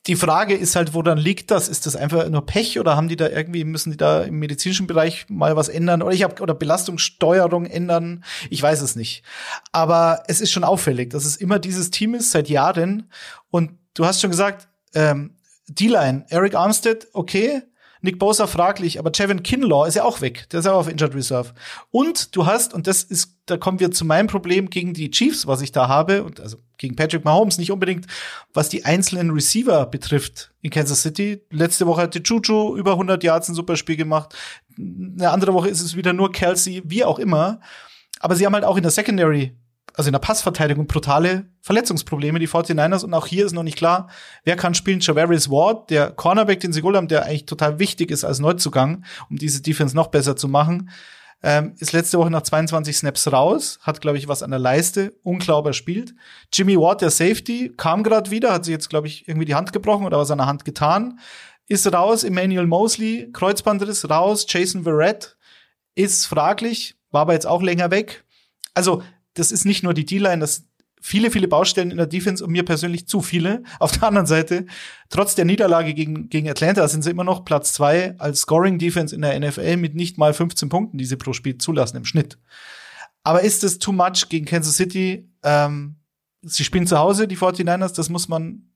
[0.06, 1.68] die Frage ist halt, woran liegt das?
[1.68, 4.86] Ist das einfach nur Pech oder haben die da irgendwie, müssen die da im medizinischen
[4.86, 6.02] Bereich mal was ändern?
[6.02, 8.24] Oder ich habe oder Belastungssteuerung ändern?
[8.48, 9.24] Ich weiß es nicht.
[9.72, 13.10] Aber es ist schon auffällig, dass es immer dieses Team ist seit Jahren.
[13.50, 15.34] Und du hast schon gesagt, ähm,
[15.68, 17.62] D-Line, Eric Armstead, okay,
[18.02, 20.48] Nick Bosa fraglich, aber Jevin Kinlaw ist ja auch weg.
[20.50, 21.52] Der ist ja auch auf Injured Reserve.
[21.90, 25.46] Und du hast, und das ist, da kommen wir zu meinem Problem gegen die Chiefs,
[25.46, 28.06] was ich da habe, und also gegen Patrick Mahomes, nicht unbedingt,
[28.52, 31.42] was die einzelnen Receiver betrifft in Kansas City.
[31.50, 34.35] Letzte Woche hat die Juju über 100 Yards ein super Spiel gemacht.
[34.76, 37.61] Eine andere Woche ist es wieder nur Kelsey, wie auch immer.
[38.20, 39.56] Aber sie haben halt auch in der Secondary
[39.94, 43.05] also in der Passverteidigung brutale Verletzungsprobleme, die 49ers.
[43.05, 44.09] Und auch hier ist noch nicht klar,
[44.44, 45.01] wer kann spielen.
[45.01, 49.05] Javarius Ward, der Cornerback, den sie geholt haben, der eigentlich total wichtig ist als Neuzugang,
[49.31, 50.90] um diese Defense noch besser zu machen,
[51.42, 55.14] ähm, ist letzte Woche nach 22 Snaps raus, hat, glaube ich, was an der Leiste,
[55.22, 56.14] unklar spielt.
[56.53, 59.72] Jimmy Ward, der Safety, kam gerade wieder, hat sich jetzt, glaube ich, irgendwie die Hand
[59.72, 61.18] gebrochen oder was an der Hand getan,
[61.68, 62.25] ist raus.
[62.25, 64.46] Emmanuel Mosley, Kreuzbandriss, raus.
[64.49, 65.37] Jason Verrett
[65.94, 68.25] ist fraglich, war aber jetzt auch länger weg.
[68.75, 69.03] Also
[69.37, 70.64] das ist nicht nur die D-Line, das
[71.01, 73.62] viele, viele Baustellen in der Defense und mir persönlich zu viele.
[73.79, 74.66] Auf der anderen Seite,
[75.09, 79.14] trotz der Niederlage gegen, gegen Atlanta sind sie immer noch Platz zwei als Scoring Defense
[79.14, 82.38] in der NFL mit nicht mal 15 Punkten, die sie pro Spiel zulassen im Schnitt.
[83.22, 85.29] Aber ist es too much gegen Kansas City?
[85.42, 85.96] Ähm,
[86.42, 88.70] sie spielen zu Hause, die 49ers, das muss man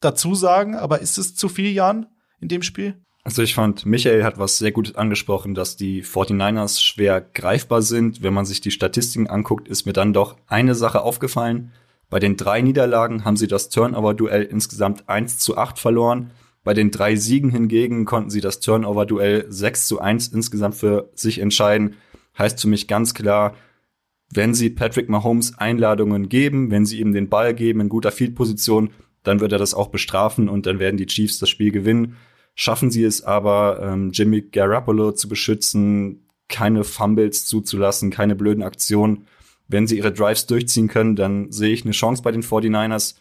[0.00, 0.76] dazu sagen.
[0.76, 2.06] Aber ist es zu viel, Jan,
[2.40, 3.02] in dem Spiel?
[3.24, 8.22] Also ich fand, Michael hat was sehr Gutes angesprochen, dass die 49ers schwer greifbar sind.
[8.22, 11.70] Wenn man sich die Statistiken anguckt, ist mir dann doch eine Sache aufgefallen.
[12.10, 16.32] Bei den drei Niederlagen haben sie das Turnover-Duell insgesamt 1 zu 8 verloren.
[16.64, 21.38] Bei den drei Siegen hingegen konnten sie das Turnover-Duell 6 zu 1 insgesamt für sich
[21.38, 21.94] entscheiden.
[22.36, 23.54] Heißt für mich ganz klar,
[24.30, 28.90] wenn sie Patrick Mahomes Einladungen geben, wenn sie ihm den Ball geben in guter Field-Position,
[29.22, 32.16] dann wird er das auch bestrafen und dann werden die Chiefs das Spiel gewinnen.
[32.54, 39.26] Schaffen sie es aber, ähm, Jimmy Garoppolo zu beschützen, keine Fumbles zuzulassen, keine blöden Aktionen.
[39.68, 43.14] Wenn sie ihre Drives durchziehen können, dann sehe ich eine Chance bei den 49ers.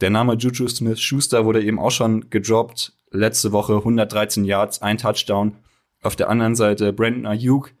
[0.00, 2.92] Der Name Juju Smith-Schuster wurde eben auch schon gedroppt.
[3.10, 5.56] Letzte Woche 113 Yards, ein Touchdown.
[6.02, 7.72] Auf der anderen Seite Brandon Ayuk,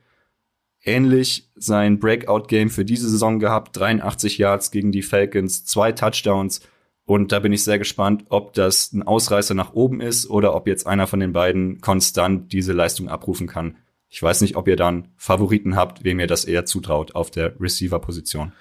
[0.82, 3.76] ähnlich sein Breakout-Game für diese Saison gehabt.
[3.76, 6.60] 83 Yards gegen die Falcons, zwei Touchdowns.
[7.06, 10.66] Und da bin ich sehr gespannt, ob das ein Ausreißer nach oben ist oder ob
[10.66, 13.76] jetzt einer von den beiden konstant diese Leistung abrufen kann.
[14.08, 17.58] Ich weiß nicht, ob ihr dann Favoriten habt, wem ihr das eher zutraut auf der
[17.60, 18.52] Receiver-Position.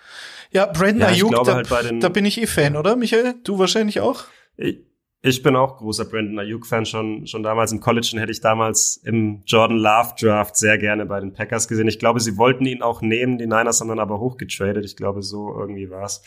[0.52, 3.34] Ja, Brandon ja, Ayuk, da, halt da, bin ich eh Fan, oder Michael?
[3.44, 4.26] Du wahrscheinlich auch?
[4.58, 4.78] Ich,
[5.24, 6.86] ich bin auch großer Brandon Ayuk-Fan.
[6.86, 11.08] Schon, schon damals im College den hätte ich damals im Jordan Love Draft sehr gerne
[11.08, 11.88] bei den Packers gesehen.
[11.88, 14.86] Ich glaube, sie wollten ihn auch nehmen, die Niners haben dann aber hochgetradet.
[14.86, 16.22] Ich glaube, so irgendwie war's.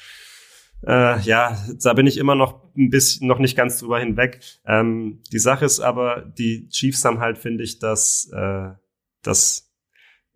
[0.86, 4.40] Äh, ja, da bin ich immer noch ein bisschen, noch nicht ganz drüber hinweg.
[4.64, 8.70] Ähm, die Sache ist aber, die Chiefs haben halt, finde ich, das, äh,
[9.22, 9.68] das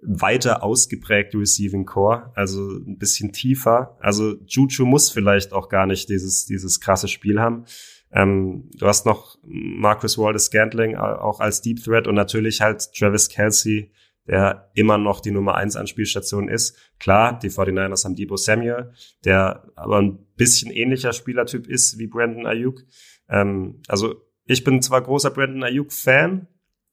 [0.02, 3.96] weiter ausgeprägte Receiving Core, also ein bisschen tiefer.
[4.00, 7.64] Also Juju muss vielleicht auch gar nicht dieses, dieses krasse Spiel haben.
[8.10, 13.28] Ähm, du hast noch Marcus Wallace Scantling auch als Deep Threat und natürlich halt Travis
[13.28, 13.90] Kelsey,
[14.26, 16.76] der immer noch die Nummer eins Anspielstation ist.
[16.98, 18.92] Klar, die 49ers haben Debo Samuel,
[19.24, 22.82] der aber ein bisschen ähnlicher Spielertyp ist wie Brandon Ayuk.
[23.28, 26.46] Ähm, also ich bin zwar großer Brandon Ayuk-Fan,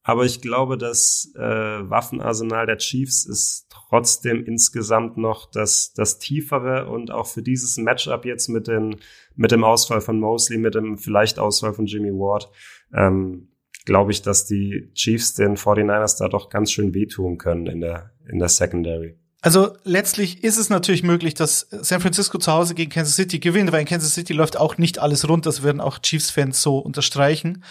[0.04, 6.90] aber ich glaube, das äh, Waffenarsenal der Chiefs ist trotzdem insgesamt noch das, das tiefere
[6.90, 8.98] und auch für dieses Matchup jetzt mit, den,
[9.36, 12.50] mit dem Ausfall von Mosley, mit dem vielleicht Ausfall von Jimmy Ward,
[12.94, 13.49] ähm,
[13.90, 18.12] glaube ich, dass die Chiefs den 49ers da doch ganz schön wehtun können in der,
[18.30, 19.16] in der Secondary.
[19.42, 23.72] Also letztlich ist es natürlich möglich, dass San Francisco zu Hause gegen Kansas City gewinnt,
[23.72, 25.48] weil in Kansas City läuft auch nicht alles rund.
[25.48, 27.64] Das werden auch Chiefs-Fans so unterstreichen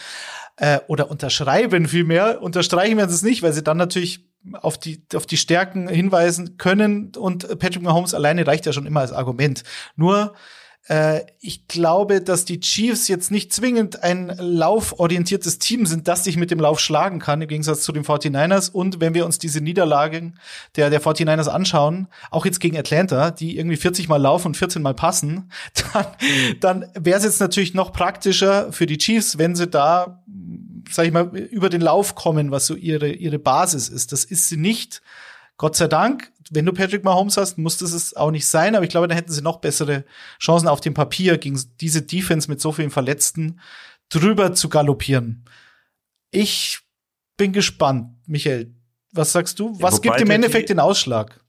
[0.56, 2.42] äh, oder unterschreiben vielmehr.
[2.42, 6.56] Unterstreichen werden sie es nicht, weil sie dann natürlich auf die, auf die Stärken hinweisen
[6.56, 9.62] können und Patrick Mahomes alleine reicht ja schon immer als Argument.
[9.94, 10.34] Nur
[11.40, 16.50] ich glaube, dass die Chiefs jetzt nicht zwingend ein lauforientiertes Team sind, das sich mit
[16.50, 18.70] dem Lauf schlagen kann, im Gegensatz zu den 49ers.
[18.70, 20.38] Und wenn wir uns diese Niederlagen
[20.76, 24.80] der, der 49ers anschauen, auch jetzt gegen Atlanta, die irgendwie 40 Mal laufen und 14
[24.80, 25.50] Mal passen,
[25.92, 26.06] dann,
[26.60, 30.22] dann wäre es jetzt natürlich noch praktischer für die Chiefs, wenn sie da,
[30.90, 34.12] sag ich mal, über den Lauf kommen, was so ihre, ihre Basis ist.
[34.12, 35.02] Das ist sie nicht.
[35.58, 38.84] Gott sei Dank, wenn du Patrick Mahomes hast, muss das es auch nicht sein, aber
[38.84, 40.04] ich glaube, da hätten sie noch bessere
[40.40, 43.60] Chancen auf dem Papier, gegen diese Defense mit so vielen Verletzten
[44.08, 45.44] drüber zu galoppieren.
[46.30, 46.78] Ich
[47.36, 48.74] bin gespannt, Michael.
[49.12, 49.76] Was sagst du?
[49.80, 51.40] Was ja, gibt im Endeffekt den Ausschlag?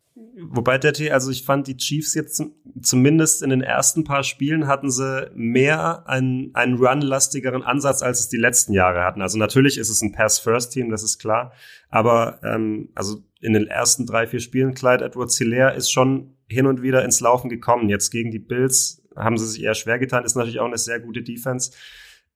[0.42, 2.42] Wobei der T, also ich fand die Chiefs jetzt
[2.82, 8.30] zumindest in den ersten paar Spielen hatten sie mehr einen, einen run-lastigeren Ansatz, als es
[8.30, 9.22] die letzten Jahre hatten.
[9.22, 11.52] Also natürlich ist es ein Pass-First-Team, das ist klar.
[11.90, 16.66] Aber ähm, also in den ersten drei, vier Spielen, Clyde Edwards Hilaire ist schon hin
[16.66, 17.90] und wieder ins Laufen gekommen.
[17.90, 21.00] Jetzt gegen die Bills haben sie sich eher schwer getan, ist natürlich auch eine sehr
[21.00, 21.72] gute Defense.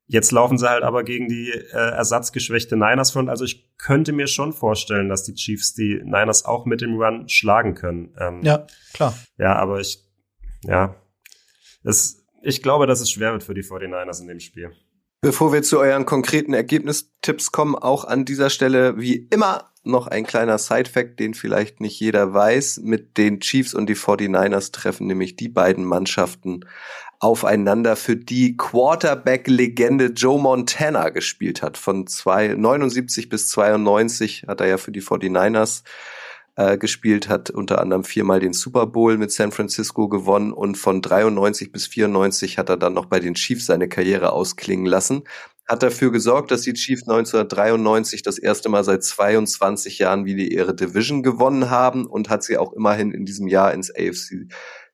[0.06, 3.30] Jetzt laufen sie halt aber gegen die äh, ersatzgeschwächte Niners Front.
[3.30, 7.30] Also ich könnte mir schon vorstellen, dass die Chiefs die Niners auch mit dem Run
[7.30, 8.13] schlagen können.
[8.20, 9.18] Ähm, ja, klar.
[9.38, 10.04] Ja, aber ich,
[10.63, 10.96] ja,
[11.84, 14.72] das, ich glaube, dass es schwer wird für die 49ers in dem Spiel.
[15.24, 20.26] Bevor wir zu euren konkreten Ergebnistipps kommen, auch an dieser Stelle wie immer noch ein
[20.26, 22.82] kleiner Side-Fact, den vielleicht nicht jeder weiß.
[22.84, 26.66] Mit den Chiefs und die 49ers treffen nämlich die beiden Mannschaften
[27.20, 31.78] aufeinander, für die Quarterback-Legende Joe Montana gespielt hat.
[31.78, 35.84] Von zwei, 79 bis 92 hat er ja für die 49ers
[36.56, 41.02] äh, gespielt, hat unter anderem viermal den Super Bowl mit San Francisco gewonnen und von
[41.02, 45.23] 93 bis 94 hat er dann noch bei den Chiefs seine Karriere ausklingen lassen.
[45.67, 50.75] Hat dafür gesorgt, dass die Chiefs 1993 das erste Mal seit 22 Jahren wieder ihre
[50.75, 54.48] Division gewonnen haben und hat sie auch immerhin in diesem Jahr ins AFC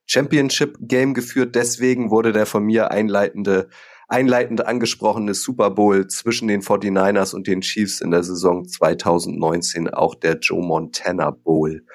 [0.06, 1.56] Championship Game geführt.
[1.56, 3.70] Deswegen wurde der von mir einleitende,
[4.10, 10.16] einleitend angesprochene Super Bowl zwischen den 49ers und den Chiefs in der Saison 2019 auch
[10.16, 11.86] der Joe Montana Bowl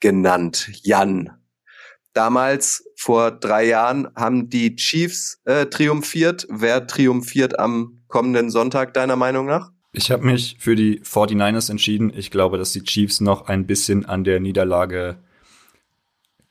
[0.00, 0.70] genannt.
[0.82, 1.30] Jan,
[2.14, 6.46] damals vor drei Jahren haben die Chiefs äh, triumphiert.
[6.50, 9.70] Wer triumphiert am kommenden Sonntag deiner Meinung nach?
[9.92, 12.10] Ich habe mich für die 49ers entschieden.
[12.16, 15.18] Ich glaube, dass die Chiefs noch ein bisschen an der Niederlage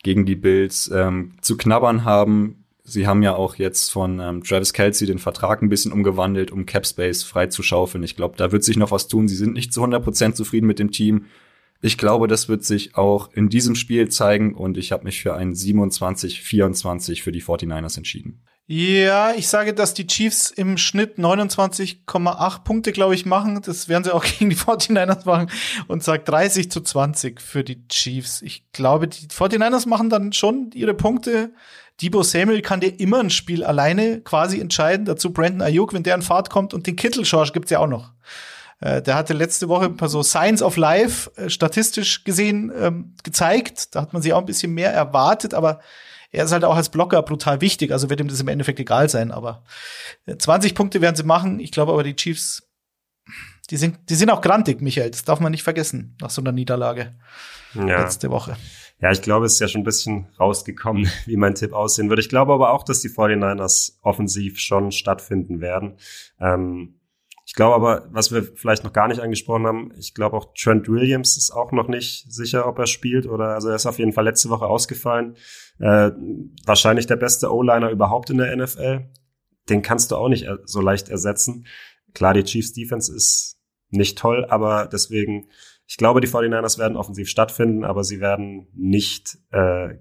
[0.03, 2.61] gegen die Bills ähm, zu knabbern haben.
[2.91, 6.65] Sie haben ja auch jetzt von ähm, Travis Kelsey den Vertrag ein bisschen umgewandelt, um
[6.65, 8.03] Capspace frei zu schaufeln.
[8.03, 9.27] Ich glaube, da wird sich noch was tun.
[9.27, 11.25] Sie sind nicht zu 100% zufrieden mit dem Team.
[11.81, 15.35] Ich glaube, das wird sich auch in diesem Spiel zeigen und ich habe mich für
[15.35, 18.41] ein 27-24 für die 49ers entschieden.
[18.67, 23.61] Ja, ich sage, dass die Chiefs im Schnitt 29,8 Punkte, glaube ich, machen.
[23.65, 25.49] Das werden sie auch gegen die 49ers machen
[25.87, 28.41] und sagt 30 zu 20 für die Chiefs.
[28.41, 31.53] Ich glaube, die 49ers machen dann schon ihre Punkte.
[32.01, 35.05] Debo Samuel kann dir immer ein Spiel alleine quasi entscheiden.
[35.05, 37.87] Dazu Brandon Ayuk, wenn der in Fahrt kommt und den Kittel Schorsch gibt's ja auch
[37.87, 38.11] noch.
[38.79, 43.13] Äh, der hatte letzte Woche ein paar so Science of Life äh, statistisch gesehen ähm,
[43.23, 43.95] gezeigt.
[43.95, 45.79] Da hat man sich auch ein bisschen mehr erwartet, aber
[46.31, 49.09] er ist halt auch als Blocker brutal wichtig, also wird ihm das im Endeffekt egal
[49.09, 49.63] sein, aber
[50.37, 51.59] 20 äh, Punkte werden sie machen.
[51.59, 52.63] Ich glaube aber, die Chiefs,
[53.69, 56.53] die sind, die sind auch grantig, Michael, das darf man nicht vergessen, nach so einer
[56.53, 57.13] Niederlage
[57.73, 58.01] ja.
[58.01, 58.55] letzte Woche.
[59.01, 62.19] Ja, ich glaube, es ist ja schon ein bisschen rausgekommen, wie mein Tipp aussehen wird.
[62.19, 65.97] Ich glaube aber auch, dass die 49ers offensiv schon stattfinden werden.
[66.39, 66.99] Ähm,
[67.45, 70.87] ich glaube aber, was wir vielleicht noch gar nicht angesprochen haben, ich glaube auch Trent
[70.87, 74.13] Williams ist auch noch nicht sicher, ob er spielt oder also er ist auf jeden
[74.13, 75.35] Fall letzte Woche ausgefallen.
[75.79, 76.11] Äh,
[76.65, 79.09] wahrscheinlich der beste O-Liner überhaupt in der NFL.
[79.67, 81.65] Den kannst du auch nicht so leicht ersetzen.
[82.13, 83.57] Klar, die Chiefs Defense ist
[83.89, 85.49] nicht toll, aber deswegen,
[85.91, 89.95] ich glaube, die 49ers werden offensiv stattfinden, aber sie werden nicht, äh,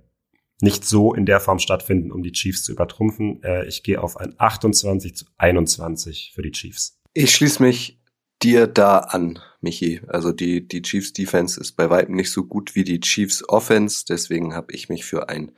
[0.60, 3.42] nicht so in der Form stattfinden, um die Chiefs zu übertrumpfen.
[3.42, 7.00] Äh, ich gehe auf ein 28 zu 21 für die Chiefs.
[7.12, 7.99] Ich schließe mich
[8.42, 10.00] dir da an, Michi.
[10.06, 14.04] Also die, die Chiefs Defense ist bei weitem nicht so gut wie die Chiefs Offense.
[14.08, 15.52] Deswegen habe ich mich für ein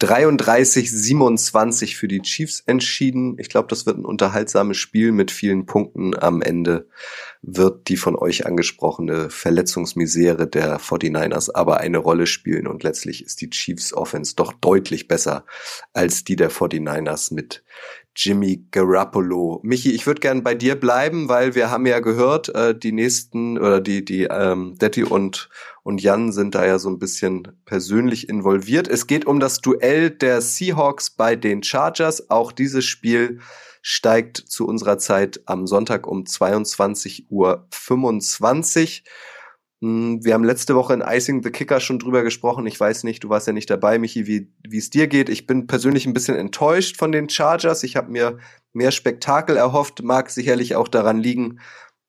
[0.00, 3.38] 33-27 für die Chiefs entschieden.
[3.38, 6.18] Ich glaube, das wird ein unterhaltsames Spiel mit vielen Punkten.
[6.18, 6.88] Am Ende
[7.40, 12.66] wird die von euch angesprochene Verletzungsmisere der 49ers aber eine Rolle spielen.
[12.66, 15.46] Und letztlich ist die Chiefs Offense doch deutlich besser
[15.94, 17.62] als die der 49ers mit
[18.16, 19.60] Jimmy Garoppolo.
[19.62, 23.58] Michi, ich würde gern bei dir bleiben, weil wir haben ja gehört, äh, die nächsten
[23.58, 25.50] oder die die ähm, Detti und
[25.82, 28.88] und Jan sind da ja so ein bisschen persönlich involviert.
[28.88, 32.30] Es geht um das Duell der Seahawks bei den Chargers.
[32.30, 33.40] Auch dieses Spiel
[33.82, 37.66] steigt zu unserer Zeit am Sonntag um 22.25 Uhr
[39.80, 42.66] wir haben letzte Woche in Icing the Kicker schon drüber gesprochen.
[42.66, 45.28] Ich weiß nicht, du warst ja nicht dabei, Michi, wie wie es dir geht.
[45.28, 47.82] Ich bin persönlich ein bisschen enttäuscht von den Chargers.
[47.82, 48.38] Ich habe mir
[48.72, 50.02] mehr Spektakel erhofft.
[50.02, 51.60] Mag sicherlich auch daran liegen,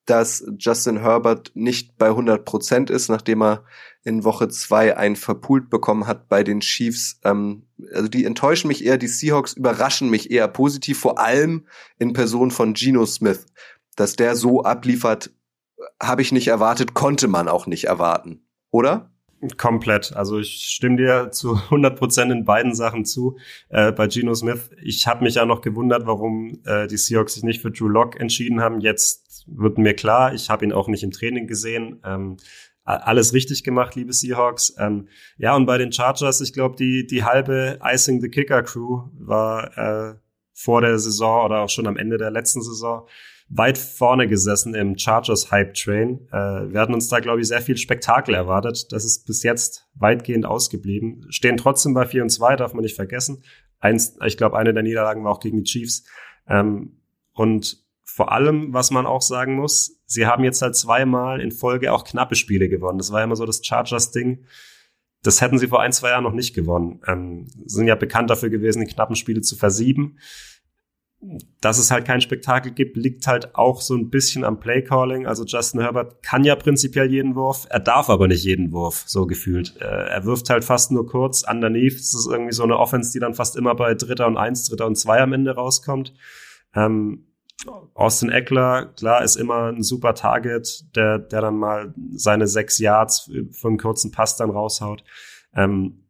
[0.05, 3.65] dass Justin Herbert nicht bei 100 Prozent ist, nachdem er
[4.05, 7.19] in Woche zwei ein verpult bekommen hat bei den Chiefs.
[7.25, 7.63] Ähm,
[7.93, 11.67] also die enttäuschen mich eher, die Seahawks überraschen mich eher positiv, vor allem
[11.99, 13.45] in Person von Geno Smith.
[13.97, 15.31] Dass der so abliefert,
[16.01, 19.11] habe ich nicht erwartet, konnte man auch nicht erwarten, oder?
[19.57, 20.15] Komplett.
[20.15, 23.37] Also ich stimme dir zu 100 Prozent in beiden Sachen zu.
[23.69, 27.43] Äh, bei Geno Smith, ich habe mich ja noch gewundert, warum äh, die Seahawks sich
[27.43, 28.81] nicht für Drew Lock entschieden haben.
[28.81, 32.01] Jetzt wird mir klar, ich habe ihn auch nicht im Training gesehen.
[32.03, 32.37] Ähm,
[32.83, 34.73] alles richtig gemacht, liebe Seahawks.
[34.79, 35.07] Ähm,
[35.37, 39.77] ja, und bei den Chargers, ich glaube, die, die halbe Icing the Kicker Crew war
[39.77, 40.15] äh,
[40.53, 43.07] vor der Saison oder auch schon am Ende der letzten Saison
[43.49, 46.27] weit vorne gesessen im Chargers Hype Train.
[46.31, 48.91] Äh, wir hatten uns da, glaube ich, sehr viel Spektakel erwartet.
[48.91, 51.25] Das ist bis jetzt weitgehend ausgeblieben.
[51.29, 53.43] Stehen trotzdem bei 4 und 2, darf man nicht vergessen.
[53.79, 56.03] Eins, ich glaube, eine der Niederlagen war auch gegen die Chiefs.
[56.47, 56.99] Ähm,
[57.33, 61.93] und vor allem, was man auch sagen muss, sie haben jetzt halt zweimal in Folge
[61.93, 62.97] auch knappe Spiele gewonnen.
[62.97, 64.45] Das war immer so das Chargers-Ding.
[65.23, 66.99] Das hätten sie vor ein, zwei Jahren noch nicht gewonnen.
[67.07, 70.17] Ähm, sind ja bekannt dafür gewesen, die knappen Spiele zu versieben
[71.61, 75.25] dass es halt kein Spektakel gibt, liegt halt auch so ein bisschen am Playcalling.
[75.25, 79.25] Also Justin Herbert kann ja prinzipiell jeden Wurf, er darf aber nicht jeden Wurf, so
[79.25, 79.75] gefühlt.
[79.81, 81.43] Äh, er wirft halt fast nur kurz.
[81.49, 84.69] Underneath das ist irgendwie so eine Offense, die dann fast immer bei Dritter und Eins,
[84.69, 86.13] Dritter und Zwei am Ende rauskommt.
[86.75, 87.25] Ähm,
[87.95, 93.31] Austin Eckler, klar, ist immer ein super Target, der, der dann mal seine sechs Yards
[93.51, 95.03] für einen kurzen Pass dann raushaut.
[95.55, 96.06] Ähm,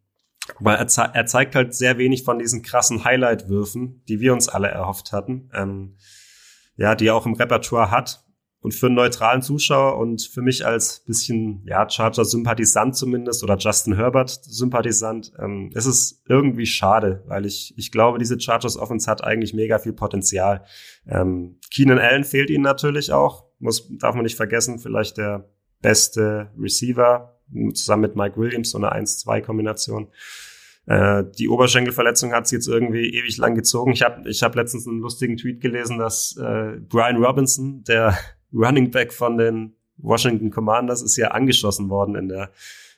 [0.60, 4.50] weil er, ze er zeigt halt sehr wenig von diesen krassen Highlight-Würfen, die wir uns
[4.50, 5.50] alle erhofft hatten.
[5.54, 5.98] Ähm,
[6.78, 8.24] ja, die er auch im Repertoire hat.
[8.60, 13.96] Und für einen neutralen Zuschauer und für mich als bisschen, ja, Charger-Sympathisant zumindest oder Justin
[13.96, 19.78] Herbert-Sympathisant, ähm, ist es irgendwie schade, weil ich, ich glaube, diese Chargers-Offense hat eigentlich mega
[19.78, 20.66] viel Potenzial.
[21.08, 25.50] Ähm, Keenan Allen fehlt ihnen natürlich auch, muss, darf man nicht vergessen, vielleicht der
[25.82, 27.37] beste Receiver
[27.74, 30.08] zusammen mit Mike Williams, so eine 1-2-Kombination.
[30.86, 33.92] Äh, die Oberschenkelverletzung hat es jetzt irgendwie ewig lang gezogen.
[33.92, 38.18] Ich habe ich hab letztens einen lustigen Tweet gelesen, dass äh, Brian Robinson, der
[38.54, 42.52] Running Back von den Washington Commanders, ist ja angeschossen worden in der,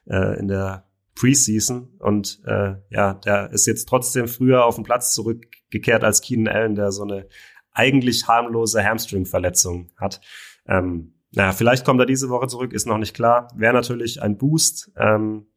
[0.07, 0.85] äh, in der
[1.15, 6.53] Preseason und äh, ja, der ist jetzt trotzdem früher auf den Platz zurückgekehrt als Keenan
[6.53, 7.27] Allen, der so eine
[7.73, 10.21] eigentlich harmlose Hamstring-Verletzung hat.
[10.67, 13.51] Ähm, naja, vielleicht kommt er diese Woche zurück, ist noch nicht klar.
[13.55, 14.91] Wäre natürlich ein Boost.
[14.97, 15.47] Ähm,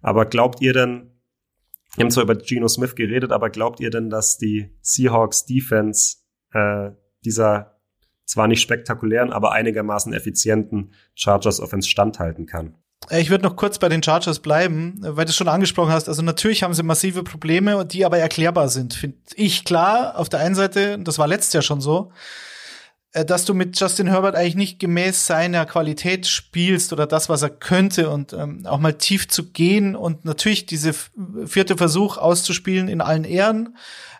[0.00, 1.12] aber glaubt ihr denn,
[1.94, 6.16] wir haben zwar über Geno Smith geredet, aber glaubt ihr denn, dass die Seahawks Defense
[6.52, 6.90] äh,
[7.24, 7.78] dieser
[8.24, 12.76] zwar nicht spektakulären, aber einigermaßen effizienten Chargers Offense standhalten kann?
[13.10, 16.08] Äh, ich würde noch kurz bei den Chargers bleiben, weil du es schon angesprochen hast.
[16.08, 18.94] Also natürlich haben sie massive Probleme, die aber erklärbar sind.
[18.94, 20.18] Finde ich klar.
[20.18, 22.10] Auf der einen Seite, das war letztes Jahr schon so,
[23.12, 27.50] dass du mit Justin Herbert eigentlich nicht gemäß seiner Qualität spielst oder das, was er
[27.50, 30.94] könnte und ähm, auch mal tief zu gehen und natürlich diese
[31.46, 33.76] vierte Versuch auszuspielen in allen Ehren.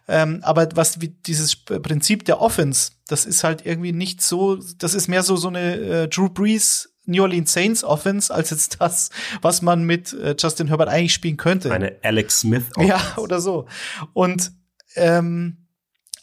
[0.09, 4.95] Ähm, aber was wie dieses Prinzip der Offense, das ist halt irgendwie nicht so, das
[4.95, 9.11] ist mehr so so eine äh, Drew Brees New Orleans Saints Offense als jetzt das,
[9.41, 11.73] was man mit äh, Justin Herbert eigentlich spielen könnte.
[11.73, 12.89] Eine Alex Smith Offense.
[12.89, 13.67] Ja, oder so.
[14.13, 14.53] Und
[14.97, 15.69] ähm,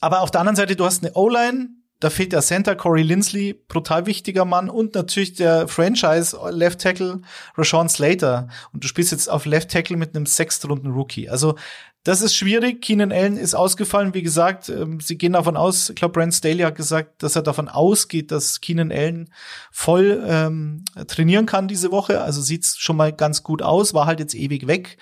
[0.01, 1.69] aber auf der anderen Seite, du hast eine O-Line,
[1.99, 7.21] da fehlt der Center Corey Lindsley, brutal wichtiger Mann und natürlich der Franchise Left Tackle
[7.57, 8.47] Rashawn Slater.
[8.71, 11.29] Und du spielst jetzt auf Left Tackle mit einem Sechstrunden Rookie.
[11.29, 11.55] Also
[12.03, 12.81] das ist schwierig.
[12.81, 14.13] Keenan Allen ist ausgefallen.
[14.13, 17.41] Wie gesagt, ähm, sie gehen davon aus, ich glaube, Brent Staley hat gesagt, dass er
[17.41, 19.29] davon ausgeht, dass Keenan Allen
[19.69, 22.21] voll ähm, trainieren kann diese Woche.
[22.21, 24.97] Also sieht's schon mal ganz gut aus, war halt jetzt ewig weg.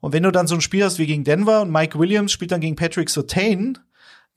[0.00, 2.52] Und wenn du dann so ein Spiel hast wie gegen Denver und Mike Williams spielt
[2.52, 3.78] dann gegen Patrick Sotain,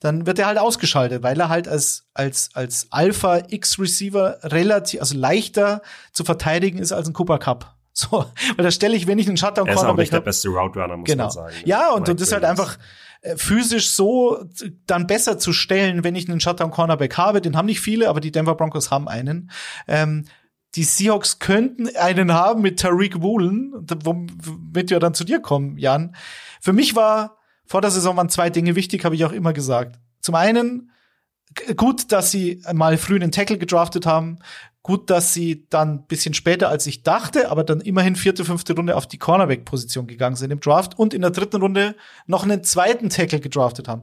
[0.00, 5.16] dann wird er halt ausgeschaltet, weil er halt als, als, als Alpha X-Receiver relativ, also
[5.16, 5.82] leichter
[6.12, 7.72] zu verteidigen ist als ein Cooper Cup.
[7.98, 8.26] So,
[8.56, 10.48] weil da stelle ich, wenn ich einen Shutdown Cornerback Er ist auch nicht der beste
[10.50, 11.24] Route Runner, muss genau.
[11.24, 11.54] man sagen.
[11.64, 12.76] Ja, und, und das ist halt einfach
[13.22, 14.44] äh, physisch so
[14.86, 17.40] dann besser zu stellen, wenn ich einen Shutdown Cornerback habe.
[17.40, 19.50] Den haben nicht viele, aber die Denver Broncos haben einen.
[19.88, 20.26] Ähm,
[20.74, 23.72] die Seahawks könnten einen haben mit Tariq Woolen,
[24.04, 26.14] womit wir dann zu dir kommen, Jan.
[26.60, 27.35] Für mich war
[27.66, 29.98] vor der Saison waren zwei Dinge wichtig, habe ich auch immer gesagt.
[30.20, 30.90] Zum einen
[31.76, 34.38] gut, dass sie mal früh einen Tackle gedraftet haben.
[34.82, 38.96] Gut, dass sie dann bisschen später, als ich dachte, aber dann immerhin vierte, fünfte Runde
[38.96, 41.96] auf die Cornerback-Position gegangen sind im Draft und in der dritten Runde
[42.26, 44.02] noch einen zweiten Tackle gedraftet haben.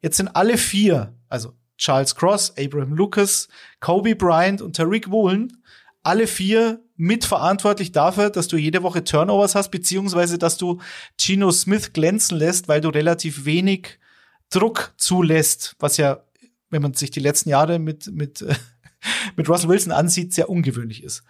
[0.00, 3.48] Jetzt sind alle vier, also Charles Cross, Abraham Lucas,
[3.80, 5.61] Kobe Bryant und Tariq Woolen,
[6.02, 10.80] alle vier mitverantwortlich dafür, dass du jede Woche Turnovers hast, beziehungsweise dass du
[11.18, 13.98] Gino Smith glänzen lässt, weil du relativ wenig
[14.50, 16.24] Druck zulässt, was ja,
[16.70, 18.44] wenn man sich die letzten Jahre mit, mit,
[19.36, 21.22] mit Russell Wilson ansieht, sehr ungewöhnlich ist.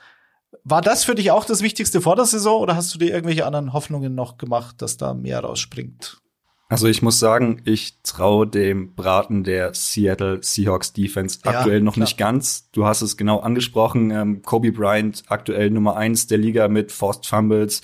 [0.64, 3.46] War das für dich auch das Wichtigste vor der Saison oder hast du dir irgendwelche
[3.46, 6.21] anderen Hoffnungen noch gemacht, dass da mehr rausspringt?
[6.72, 11.92] Also ich muss sagen, ich traue dem Braten der Seattle Seahawks Defense ja, aktuell noch
[11.92, 12.04] klar.
[12.04, 12.70] nicht ganz.
[12.72, 14.10] Du hast es genau angesprochen.
[14.10, 17.82] Ähm, Kobe Bryant aktuell Nummer eins der Liga mit Forced Fumbles.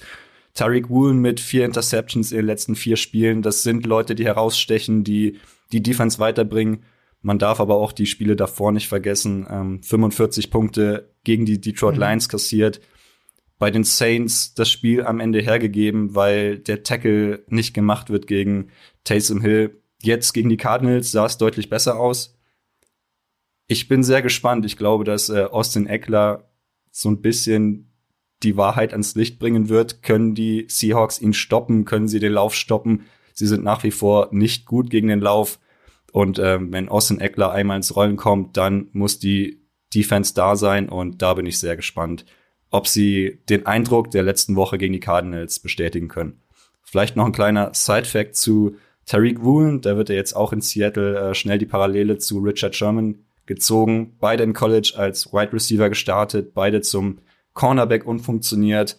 [0.54, 3.42] Tariq Woolen mit vier Interceptions in den letzten vier Spielen.
[3.42, 5.38] Das sind Leute, die herausstechen, die
[5.70, 6.82] die Defense weiterbringen.
[7.20, 9.46] Man darf aber auch die Spiele davor nicht vergessen.
[9.50, 12.00] Ähm, 45 Punkte gegen die Detroit mhm.
[12.00, 12.80] Lions kassiert
[13.58, 18.70] bei den Saints das Spiel am Ende hergegeben, weil der Tackle nicht gemacht wird gegen
[19.04, 19.82] Taysom Hill.
[20.00, 22.38] Jetzt gegen die Cardinals sah es deutlich besser aus.
[23.66, 24.64] Ich bin sehr gespannt.
[24.64, 26.50] Ich glaube, dass äh, Austin Eckler
[26.90, 27.92] so ein bisschen
[28.44, 30.02] die Wahrheit ans Licht bringen wird.
[30.02, 31.84] Können die Seahawks ihn stoppen?
[31.84, 33.06] Können sie den Lauf stoppen?
[33.34, 35.58] Sie sind nach wie vor nicht gut gegen den Lauf.
[36.12, 40.88] Und ähm, wenn Austin Eckler einmal ins Rollen kommt, dann muss die Defense da sein.
[40.88, 42.24] Und da bin ich sehr gespannt
[42.70, 46.40] ob sie den Eindruck der letzten Woche gegen die Cardinals bestätigen können.
[46.82, 51.30] Vielleicht noch ein kleiner Side-Fact zu Tariq Woolen, da wird er jetzt auch in Seattle
[51.30, 54.16] äh, schnell die Parallele zu Richard Sherman gezogen.
[54.20, 57.18] Beide in College als Wide Receiver gestartet, beide zum
[57.54, 58.98] Cornerback unfunktioniert.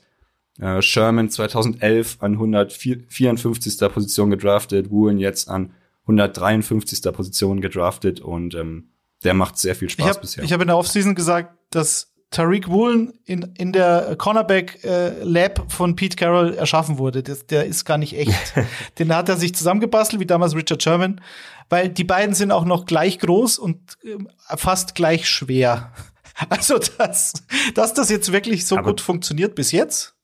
[0.60, 3.80] Äh, Sherman 2011 an 154.
[3.94, 7.02] Position gedraftet, Woolen jetzt an 153.
[7.14, 8.90] Position gedraftet und ähm,
[9.24, 10.44] der macht sehr viel Spaß ich hab, bisher.
[10.44, 15.72] Ich habe in der Offseason gesagt, dass Tariq Woolen in, in der Cornerback äh, Lab
[15.72, 17.24] von Pete Carroll erschaffen wurde.
[17.24, 18.54] Das, der ist gar nicht echt.
[19.00, 21.22] Den hat er sich zusammengebastelt, wie damals Richard Sherman,
[21.70, 24.18] weil die beiden sind auch noch gleich groß und äh,
[24.58, 25.92] fast gleich schwer.
[26.48, 27.34] Also, dass,
[27.76, 30.16] dass das jetzt wirklich so Aber gut funktioniert bis jetzt,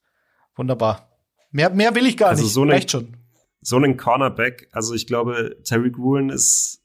[0.55, 1.09] wunderbar.
[1.51, 2.53] Mehr, mehr will ich gar also nicht.
[2.53, 3.17] So Reicht schon.
[3.59, 6.84] So einen Cornerback, also ich glaube, Tariq Woolen ist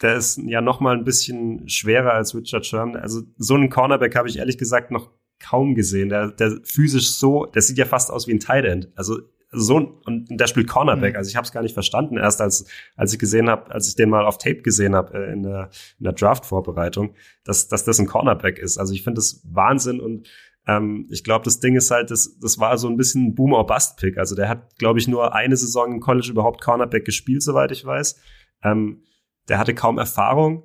[0.00, 2.96] der ist ja noch mal ein bisschen schwerer als Richard Sherman.
[2.96, 6.08] Also so einen Cornerback habe ich ehrlich gesagt noch kaum gesehen.
[6.08, 8.88] Der, der physisch so, der sieht ja fast aus wie ein Tight End.
[8.94, 9.18] Also
[9.50, 11.14] so und der spielt Cornerback.
[11.14, 11.18] Mhm.
[11.18, 13.96] Also ich habe es gar nicht verstanden erst als als ich gesehen habe, als ich
[13.96, 17.84] den mal auf Tape gesehen habe äh, in der in der Draft Vorbereitung, dass dass
[17.84, 18.78] das ein Cornerback ist.
[18.78, 20.28] Also ich finde das Wahnsinn und
[20.66, 23.54] ähm, ich glaube, das Ding ist halt, das, das war so ein bisschen ein Boom
[23.54, 24.18] or Bust Pick.
[24.18, 27.86] Also der hat, glaube ich, nur eine Saison im College überhaupt Cornerback gespielt, soweit ich
[27.86, 28.20] weiß.
[28.62, 29.02] Ähm,
[29.48, 30.64] der hatte kaum Erfahrung.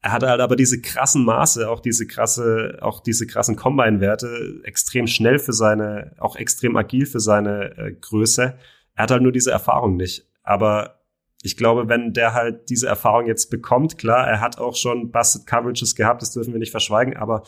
[0.00, 5.06] Er hatte halt aber diese krassen Maße, auch diese krasse, auch diese krassen Combine-Werte, extrem
[5.06, 8.56] schnell für seine, auch extrem agil für seine äh, Größe.
[8.94, 10.28] Er hat halt nur diese Erfahrung nicht.
[10.42, 11.00] Aber
[11.42, 15.46] ich glaube, wenn der halt diese Erfahrung jetzt bekommt, klar, er hat auch schon Busted
[15.46, 17.42] Coverages gehabt, das dürfen wir nicht verschweigen, aber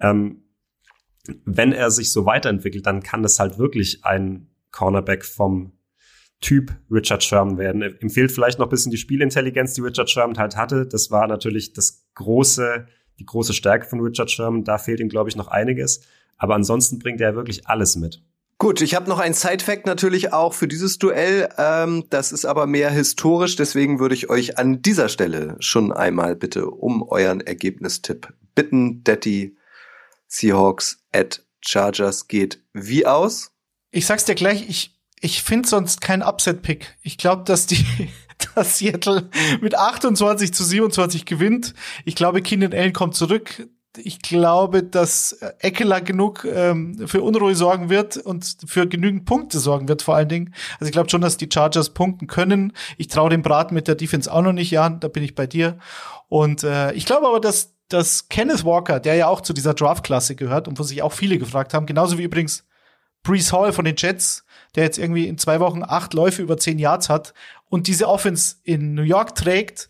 [0.00, 0.44] ähm,
[1.44, 5.72] wenn er sich so weiterentwickelt, dann kann das halt wirklich ein Cornerback vom
[6.42, 7.80] Typ Richard Sherman werden.
[7.80, 10.86] Er empfiehlt vielleicht noch ein bisschen die Spielintelligenz, die Richard Sherman halt hatte.
[10.86, 12.86] Das war natürlich das große,
[13.18, 14.64] die große Stärke von Richard Sherman.
[14.64, 16.02] Da fehlt ihm, glaube ich, noch einiges.
[16.36, 18.22] Aber ansonsten bringt er wirklich alles mit.
[18.58, 21.48] Gut, ich habe noch ein Side-Fact natürlich auch für dieses Duell.
[21.58, 26.36] Ähm, das ist aber mehr historisch, deswegen würde ich euch an dieser Stelle schon einmal
[26.36, 29.02] bitte um euren Ergebnistipp bitten.
[29.02, 29.56] Detti,
[30.28, 33.50] Seahawks at Chargers geht wie aus?
[33.90, 36.98] Ich sag's dir gleich, ich, ich finde sonst kein Upset-Pick.
[37.02, 37.86] Ich glaube, dass die,
[38.54, 41.74] dass Seattle mit 28 zu 27 gewinnt.
[42.04, 43.68] Ich glaube, Keenan Allen kommt zurück.
[43.96, 49.86] Ich glaube, dass Eckler genug ähm, für Unruhe sorgen wird und für genügend Punkte sorgen
[49.86, 50.54] wird, vor allen Dingen.
[50.80, 52.72] Also ich glaube schon, dass die Chargers punkten können.
[52.96, 55.46] Ich traue dem Braten mit der Defense auch noch nicht an, da bin ich bei
[55.46, 55.78] dir.
[56.28, 60.34] Und äh, ich glaube aber, dass dass Kenneth Walker, der ja auch zu dieser Draft-Klasse
[60.34, 62.64] gehört und wo sich auch viele gefragt haben, genauso wie übrigens
[63.22, 64.44] Brees Hall von den Jets,
[64.74, 67.34] der jetzt irgendwie in zwei Wochen acht Läufe über zehn Yards hat
[67.68, 69.88] und diese Offense in New York trägt,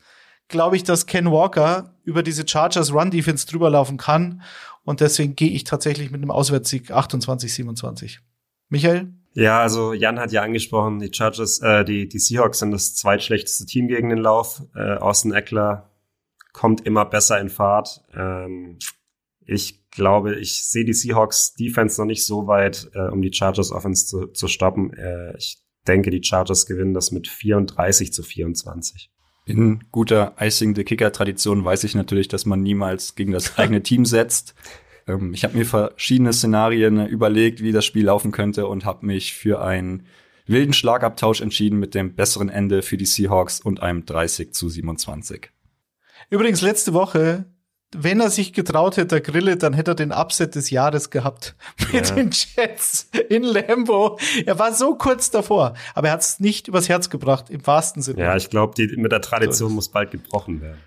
[0.49, 4.43] glaube ich, dass Ken Walker über diese Chargers Run Defense drüber laufen kann.
[4.85, 8.21] Und deswegen gehe ich tatsächlich mit einem Auswärtssieg 28, 27.
[8.69, 9.13] Michael?
[9.35, 13.67] Ja, also Jan hat ja angesprochen, die Chargers, äh, die, die Seahawks sind das zweitschlechteste
[13.67, 14.63] Team gegen den Lauf.
[14.75, 15.91] Äh, Austin Eckler
[16.53, 18.05] kommt immer besser in Fahrt.
[18.15, 18.79] Ähm,
[19.45, 23.71] ich glaube, ich sehe die Seahawks Defense noch nicht so weit, äh, um die Chargers
[23.71, 24.93] Offense zu, zu stoppen.
[24.95, 29.11] Äh, ich denke, die Chargers gewinnen das mit 34 zu 24.
[29.45, 33.83] In guter Icing the Kicker Tradition weiß ich natürlich, dass man niemals gegen das eigene
[33.85, 34.55] Team setzt.
[35.07, 39.35] Ähm, ich habe mir verschiedene Szenarien überlegt, wie das Spiel laufen könnte und habe mich
[39.35, 40.07] für einen
[40.47, 45.51] wilden Schlagabtausch entschieden mit dem besseren Ende für die Seahawks und einem 30 zu 27.
[46.31, 47.52] Übrigens, letzte Woche,
[47.97, 51.55] wenn er sich getraut hätte, der Grille, dann hätte er den Upset des Jahres gehabt
[51.93, 52.15] mit ja.
[52.15, 54.19] den Jets in Lambo.
[54.47, 58.03] Er war so kurz davor, aber er hat es nicht übers Herz gebracht, im wahrsten
[58.03, 58.21] Sinne.
[58.21, 59.75] Ja, ich glaube, mit der Tradition so.
[59.75, 60.79] muss bald gebrochen werden.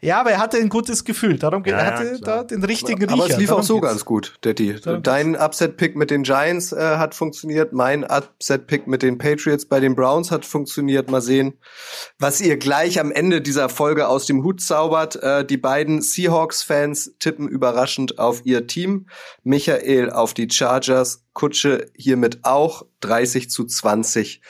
[0.00, 1.38] Ja, aber er hatte ein gutes Gefühl.
[1.38, 2.38] Darum ja, er hatte klar.
[2.38, 3.12] da den richtigen Riecher.
[3.12, 3.92] Aber es lief Darum auch so geht's.
[3.92, 4.76] ganz gut, Detti.
[5.02, 7.72] Dein Upset-Pick mit den Giants äh, hat funktioniert.
[7.72, 11.10] Mein Upset-Pick mit den Patriots bei den Browns hat funktioniert.
[11.10, 11.54] Mal sehen,
[12.18, 15.16] was ihr gleich am Ende dieser Folge aus dem Hut zaubert.
[15.22, 19.06] Äh, die beiden Seahawks-Fans tippen überraschend auf ihr Team.
[19.42, 21.24] Michael auf die Chargers.
[21.34, 24.40] Kutsche hiermit auch 30 zu 20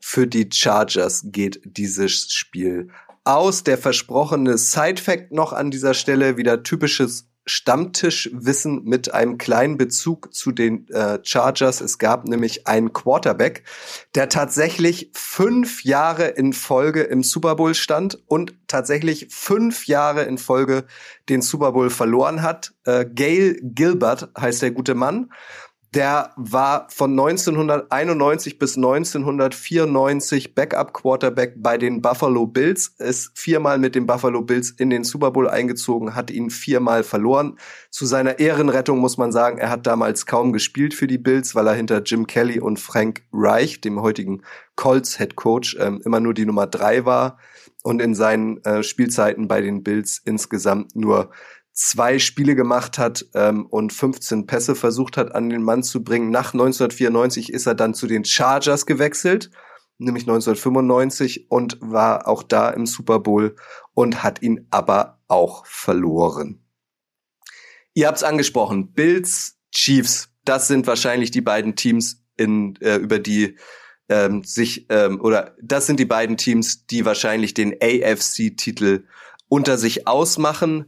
[0.00, 2.88] für die Chargers geht dieses Spiel
[3.28, 3.62] aus.
[3.62, 10.52] Der versprochene Side-Fact noch an dieser Stelle, wieder typisches Stammtischwissen mit einem kleinen Bezug zu
[10.52, 11.80] den äh, Chargers.
[11.80, 13.64] Es gab nämlich einen Quarterback,
[14.14, 20.36] der tatsächlich fünf Jahre in Folge im Super Bowl stand und tatsächlich fünf Jahre in
[20.36, 20.84] Folge
[21.28, 22.74] den Super Bowl verloren hat.
[22.84, 25.30] Äh, Gail Gilbert heißt der gute Mann.
[25.94, 33.94] Der war von 1991 bis 1994 Backup Quarterback bei den Buffalo Bills, ist viermal mit
[33.94, 37.58] den Buffalo Bills in den Super Bowl eingezogen, hat ihn viermal verloren.
[37.90, 41.66] Zu seiner Ehrenrettung muss man sagen, er hat damals kaum gespielt für die Bills, weil
[41.66, 44.42] er hinter Jim Kelly und Frank Reich, dem heutigen
[44.76, 47.38] Colts Head Coach, ähm, immer nur die Nummer drei war
[47.82, 51.30] und in seinen äh, Spielzeiten bei den Bills insgesamt nur
[51.78, 56.30] zwei Spiele gemacht hat ähm, und 15 Pässe versucht hat an den Mann zu bringen.
[56.30, 59.50] Nach 1994 ist er dann zu den Chargers gewechselt,
[59.98, 63.54] nämlich 1995 und war auch da im Super Bowl
[63.94, 66.64] und hat ihn aber auch verloren.
[67.94, 73.56] Ihr habt's angesprochen, Bills, Chiefs, das sind wahrscheinlich die beiden Teams, in, äh, über die
[74.08, 79.04] ähm, sich ähm, oder das sind die beiden Teams, die wahrscheinlich den AFC-Titel
[79.48, 80.86] unter sich ausmachen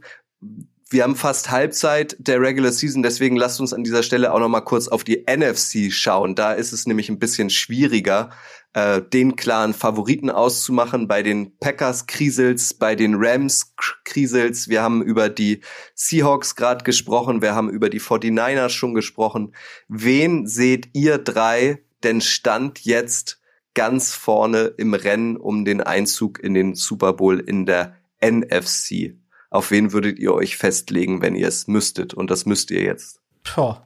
[0.91, 4.49] wir haben fast Halbzeit der Regular Season, deswegen lasst uns an dieser Stelle auch noch
[4.49, 6.35] mal kurz auf die NFC schauen.
[6.35, 8.29] Da ist es nämlich ein bisschen schwieriger,
[8.73, 11.07] äh, den klaren Favoriten auszumachen.
[11.07, 13.73] Bei den Packers Krisels, bei den Rams
[14.03, 14.67] Krisels.
[14.67, 15.61] Wir haben über die
[15.95, 19.55] Seahawks gerade gesprochen, wir haben über die 49ers schon gesprochen.
[19.87, 23.39] Wen seht ihr drei denn stand jetzt
[23.73, 29.20] ganz vorne im Rennen um den Einzug in den Super Bowl in der NFC?
[29.51, 32.13] Auf wen würdet ihr euch festlegen, wenn ihr es müsstet?
[32.13, 33.19] Und das müsst ihr jetzt.
[33.55, 33.85] Boah.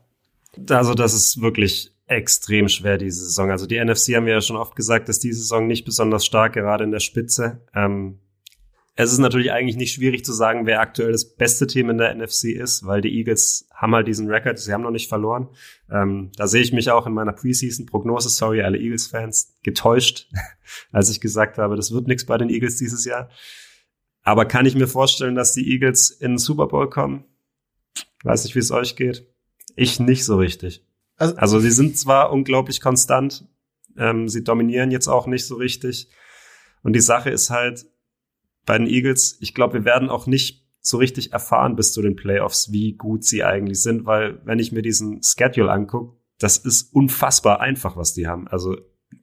[0.70, 3.49] Also das ist wirklich extrem schwer diese Saison.
[3.49, 6.53] Also die NFC haben wir ja schon oft gesagt, dass diese Saison nicht besonders stark,
[6.53, 7.66] gerade in der Spitze.
[7.74, 8.20] Ähm,
[8.95, 12.13] es ist natürlich eigentlich nicht schwierig zu sagen, wer aktuell das beste Team in der
[12.13, 15.49] NFC ist, weil die Eagles haben halt diesen Rekord, sie haben noch nicht verloren.
[15.91, 20.30] Ähm, da sehe ich mich auch in meiner Preseason-Prognose, sorry, alle Eagles-Fans, getäuscht,
[20.91, 23.30] als ich gesagt habe, das wird nichts bei den Eagles dieses Jahr.
[24.26, 27.23] Aber kann ich mir vorstellen, dass die Eagles in den Super Bowl kommen?
[28.23, 29.28] Weiß nicht, wie es euch geht.
[29.76, 30.84] Ich nicht so richtig.
[31.15, 33.47] Also, also sie sind zwar unglaublich konstant,
[33.97, 36.09] ähm, sie dominieren jetzt auch nicht so richtig.
[36.82, 37.86] Und die Sache ist halt,
[38.65, 42.15] bei den Eagles, ich glaube, wir werden auch nicht so richtig erfahren bis zu den
[42.15, 46.93] Playoffs, wie gut sie eigentlich sind, weil wenn ich mir diesen Schedule angucke, das ist
[46.93, 48.47] unfassbar einfach, was die haben.
[48.47, 48.76] Also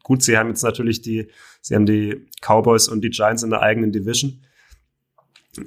[0.02, 1.28] gut, sie haben jetzt natürlich die,
[1.60, 4.44] sie haben die Cowboys und die Giants in der eigenen Division,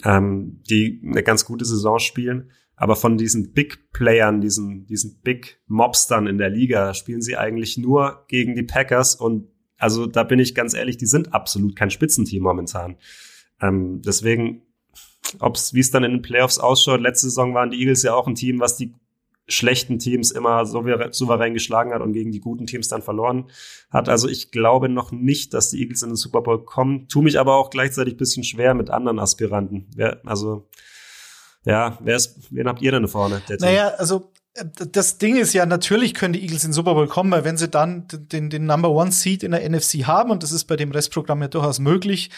[0.03, 2.51] ähm, die eine ganz gute Saison spielen.
[2.75, 7.77] Aber von diesen Big Playern, diesen, diesen Big Mobstern in der Liga, spielen sie eigentlich
[7.77, 11.91] nur gegen die Packers und also da bin ich ganz ehrlich, die sind absolut kein
[11.91, 12.97] Spitzenteam momentan.
[13.61, 14.61] Ähm, deswegen,
[15.39, 18.35] wie es dann in den Playoffs ausschaut, letzte Saison waren die Eagles ja auch ein
[18.35, 18.93] Team, was die
[19.47, 23.45] schlechten Teams immer souverän geschlagen hat und gegen die guten Teams dann verloren
[23.91, 24.09] hat.
[24.09, 27.07] Also ich glaube noch nicht, dass die Eagles in den Super Bowl kommen.
[27.07, 29.87] Tu mich aber auch gleichzeitig bisschen schwer mit anderen Aspiranten.
[29.95, 30.67] Wer, also
[31.63, 33.41] ja, wer ist, wen habt ihr denn vorne?
[33.59, 37.07] naja, also äh, das Ding ist ja, natürlich können die Eagles in den Super Bowl
[37.07, 40.43] kommen, weil wenn sie dann den, den Number One Seed in der NFC haben, und
[40.43, 42.29] das ist bei dem Restprogramm ja durchaus möglich,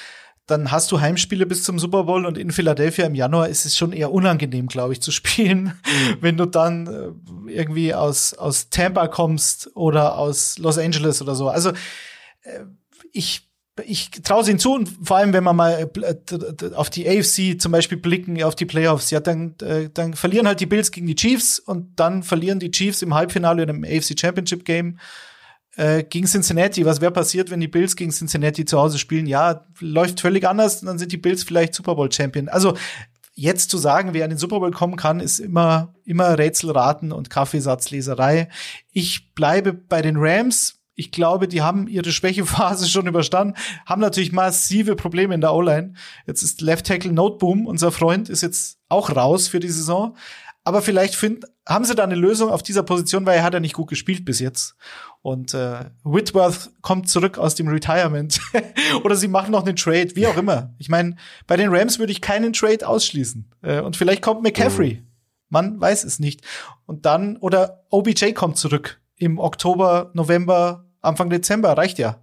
[0.48, 3.78] dann hast du Heimspiele bis zum Super Bowl und in Philadelphia im Januar ist es
[3.78, 6.18] schon eher unangenehm, glaube ich, zu spielen, mhm.
[6.22, 11.50] wenn du dann äh, irgendwie aus, aus Tampa kommst oder aus Los Angeles oder so.
[11.50, 11.72] Also
[12.44, 12.62] äh,
[13.12, 13.44] ich
[13.86, 17.62] ich traue es ihnen zu und vor allem, wenn wir mal äh, auf die AFC
[17.62, 19.54] zum Beispiel blicken, auf die Playoffs, ja, dann,
[19.94, 23.62] dann verlieren halt die Bills gegen die Chiefs und dann verlieren die Chiefs im Halbfinale
[23.62, 24.98] in einem AFC Championship Game
[25.78, 26.86] äh, gegen Cincinnati.
[26.86, 29.28] Was wäre passiert, wenn die Bills gegen Cincinnati zu Hause spielen?
[29.28, 32.50] Ja, läuft völlig anders, dann sind die Bills vielleicht Super Bowl Champion.
[32.50, 32.76] Also
[33.36, 37.30] jetzt zu sagen, wer an den Super Bowl kommen kann, ist immer, immer Rätselraten und
[37.30, 38.50] Kaffeesatzleserei.
[38.92, 40.74] Ich bleibe bei den Rams.
[40.96, 43.54] Ich glaube, die haben ihre Schwächephase schon überstanden,
[43.86, 45.94] haben natürlich massive Probleme in der O-Line.
[46.26, 50.16] Jetzt ist Left Tackle Noteboom, unser Freund, ist jetzt auch raus für die Saison.
[50.68, 53.62] Aber vielleicht find, haben sie da eine Lösung auf dieser Position, weil er hat ja
[53.62, 54.76] nicht gut gespielt bis jetzt.
[55.22, 58.42] Und äh, Whitworth kommt zurück aus dem Retirement.
[59.06, 60.74] Oder sie machen noch einen Trade, wie auch immer.
[60.78, 61.16] Ich meine,
[61.48, 63.50] bei den Rams würde ich keinen Trade ausschließen.
[63.62, 64.96] Äh, und vielleicht kommt McCaffrey.
[64.96, 65.08] Mhm.
[65.48, 66.42] Man weiß es nicht.
[66.86, 72.18] Und dann, oder OBJ kommt zurück im Oktober, November, Anfang Dezember, reicht ja.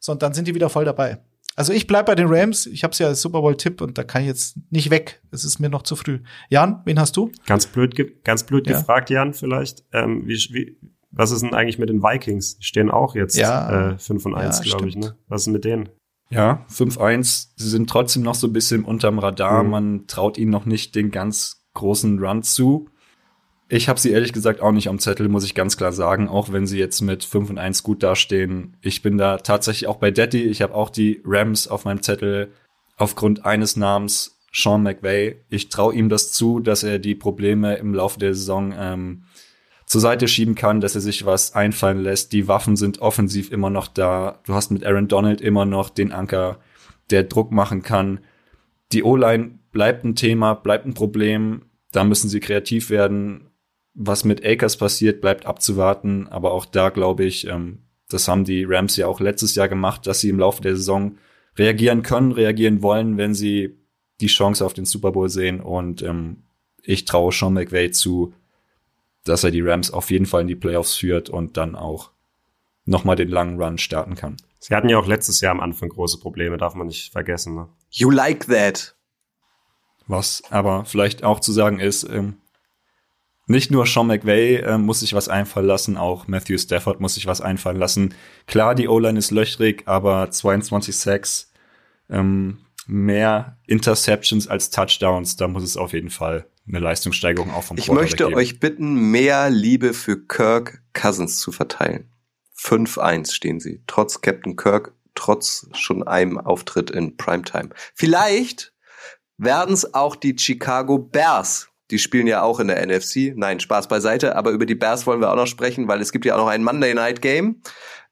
[0.00, 1.18] So, und dann sind die wieder voll dabei.
[1.54, 2.66] Also ich bleib bei den Rams.
[2.66, 5.22] Ich habe ja als Super Bowl Tipp und da kann ich jetzt nicht weg.
[5.30, 6.20] Es ist mir noch zu früh.
[6.48, 7.30] Jan, wen hast du?
[7.46, 8.78] Ganz blöd, ganz blöd ja.
[8.78, 9.84] gefragt, Jan, vielleicht.
[9.92, 10.78] Ähm, wie, wie,
[11.10, 12.58] was ist denn eigentlich mit den Vikings?
[12.58, 13.92] Die stehen auch jetzt ja.
[13.92, 14.96] äh, 5 und 1, ja, glaube ich.
[14.96, 15.14] Ne?
[15.28, 15.90] Was ist mit denen?
[16.30, 17.48] Ja, 5-1.
[17.56, 19.62] Sie sind trotzdem noch so ein bisschen unterm Radar.
[19.62, 19.70] Mhm.
[19.70, 22.88] Man traut ihnen noch nicht den ganz großen Run zu.
[23.74, 26.52] Ich habe sie ehrlich gesagt auch nicht am Zettel, muss ich ganz klar sagen, auch
[26.52, 28.76] wenn sie jetzt mit 5 und 1 gut dastehen.
[28.82, 30.42] Ich bin da tatsächlich auch bei Daddy.
[30.42, 32.52] Ich habe auch die Rams auf meinem Zettel
[32.98, 35.36] aufgrund eines Namens Sean McVay.
[35.48, 39.22] Ich traue ihm das zu, dass er die Probleme im Laufe der Saison ähm,
[39.86, 42.34] zur Seite schieben kann, dass er sich was einfallen lässt.
[42.34, 44.38] Die Waffen sind offensiv immer noch da.
[44.44, 46.58] Du hast mit Aaron Donald immer noch den Anker,
[47.08, 48.20] der Druck machen kann.
[48.92, 51.62] Die O-Line bleibt ein Thema, bleibt ein Problem.
[51.90, 53.48] Da müssen sie kreativ werden
[53.94, 56.28] was mit Akers passiert, bleibt abzuwarten.
[56.28, 60.06] Aber auch da glaube ich, ähm, das haben die Rams ja auch letztes Jahr gemacht,
[60.06, 61.16] dass sie im Laufe der Saison
[61.56, 63.78] reagieren können, reagieren wollen, wenn sie
[64.20, 65.60] die Chance auf den Super Bowl sehen.
[65.60, 66.44] Und ähm,
[66.82, 68.34] ich traue Sean McVay zu,
[69.24, 72.10] dass er die Rams auf jeden Fall in die Playoffs führt und dann auch
[72.84, 74.36] nochmal den langen Run starten kann.
[74.58, 77.54] Sie hatten ja auch letztes Jahr am Anfang große Probleme, darf man nicht vergessen.
[77.54, 77.68] Ne?
[77.90, 78.94] You like that.
[80.06, 82.36] Was aber vielleicht auch zu sagen ist, ähm,
[83.52, 87.26] nicht nur Sean McVay äh, muss sich was einfallen lassen, auch Matthew Stafford muss sich
[87.26, 88.14] was einfallen lassen.
[88.46, 91.52] Klar, die O-Line ist löchrig, aber 22 Sacks,
[92.10, 97.78] ähm, mehr Interceptions als Touchdowns, da muss es auf jeden Fall eine Leistungssteigerung auch vom
[97.78, 98.36] Ich möchte geben.
[98.36, 102.10] euch bitten, mehr Liebe für Kirk Cousins zu verteilen.
[102.58, 107.70] 5-1 stehen sie, trotz Captain Kirk, trotz schon einem Auftritt in Primetime.
[107.94, 108.72] Vielleicht
[109.36, 113.34] werden es auch die Chicago Bears die spielen ja auch in der NFC.
[113.36, 116.24] Nein, Spaß beiseite, aber über die Bears wollen wir auch noch sprechen, weil es gibt
[116.24, 117.60] ja auch noch ein Monday Night Game.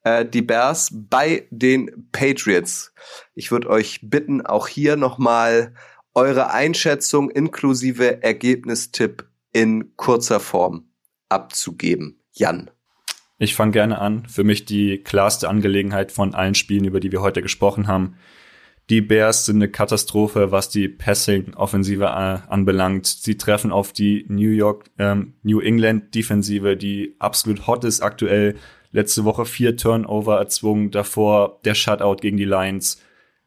[0.05, 2.93] Äh, die Bears bei den Patriots.
[3.35, 5.75] Ich würde euch bitten, auch hier nochmal
[6.15, 10.91] eure Einschätzung inklusive Ergebnistipp in kurzer Form
[11.31, 12.21] abzugeben.
[12.33, 12.71] Jan.
[13.39, 14.27] Ich fange gerne an.
[14.27, 18.17] Für mich die klarste Angelegenheit von allen Spielen, über die wir heute gesprochen haben.
[18.91, 23.07] Die Bears sind eine Katastrophe, was die Passing-Offensive äh, anbelangt.
[23.07, 28.57] Sie treffen auf die New York, ähm, New England-Defensive, die absolut hot ist aktuell.
[28.91, 33.01] Letzte Woche vier Turnover erzwungen, davor der Shutout gegen die Lions.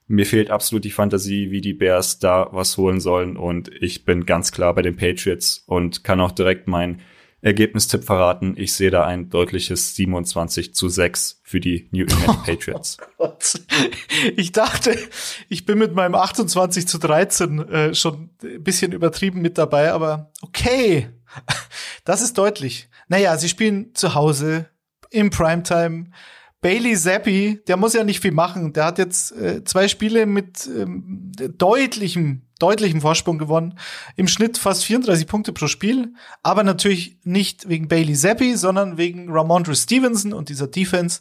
[0.07, 3.35] Mir fehlt absolut die Fantasie, wie die Bears da was holen sollen.
[3.35, 7.01] Und ich bin ganz klar bei den Patriots und kann auch direkt mein
[7.43, 8.55] Ergebnistipp verraten.
[8.57, 12.97] Ich sehe da ein deutliches 27 zu 6 für die New England Patriots.
[13.17, 13.33] Oh
[14.37, 14.97] ich dachte,
[15.49, 20.31] ich bin mit meinem 28 zu 13 äh, schon ein bisschen übertrieben mit dabei, aber
[20.41, 21.09] okay.
[22.05, 22.89] Das ist deutlich.
[23.07, 24.69] Naja, sie spielen zu Hause
[25.09, 26.11] im Primetime.
[26.61, 28.71] Bailey Zappi, der muss ja nicht viel machen.
[28.71, 33.77] Der hat jetzt äh, zwei Spiele mit ähm, deutlichem, deutlichem Vorsprung gewonnen.
[34.15, 36.13] Im Schnitt fast 34 Punkte pro Spiel.
[36.41, 41.19] Aber natürlich nicht wegen Bailey Zappi, sondern wegen Ramondre Stevenson und dieser Defense.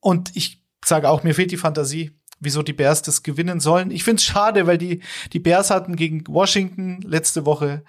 [0.00, 3.90] Und ich sage auch, mir fehlt die Fantasie, wieso die Bears das gewinnen sollen.
[3.90, 5.00] Ich finde es schade, weil die,
[5.32, 7.82] die Bears hatten gegen Washington letzte Woche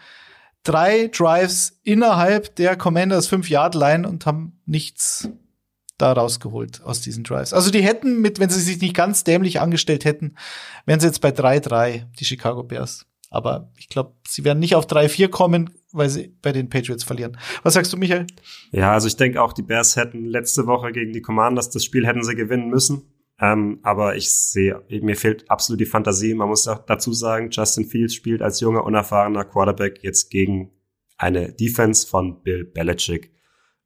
[0.64, 5.30] drei Drives innerhalb der Commanders 5-Yard-Line und haben nichts
[6.02, 7.54] da rausgeholt aus diesen Drives.
[7.54, 10.36] Also die hätten mit, wenn sie sich nicht ganz dämlich angestellt hätten,
[10.86, 13.06] wären sie jetzt bei 3-3, die Chicago Bears.
[13.30, 17.38] Aber ich glaube, sie werden nicht auf 3-4 kommen, weil sie bei den Patriots verlieren.
[17.64, 18.28] Was sagst du, Michael?
[18.72, 22.06] Ja, also ich denke auch, die Bears hätten letzte Woche gegen die Commanders das Spiel
[22.06, 23.04] hätten sie gewinnen müssen.
[23.40, 26.34] Ähm, aber ich sehe, mir fehlt absolut die Fantasie.
[26.34, 30.72] Man muss auch dazu sagen, Justin Fields spielt als junger, unerfahrener Quarterback jetzt gegen
[31.18, 33.32] eine Defense von Bill Belichick.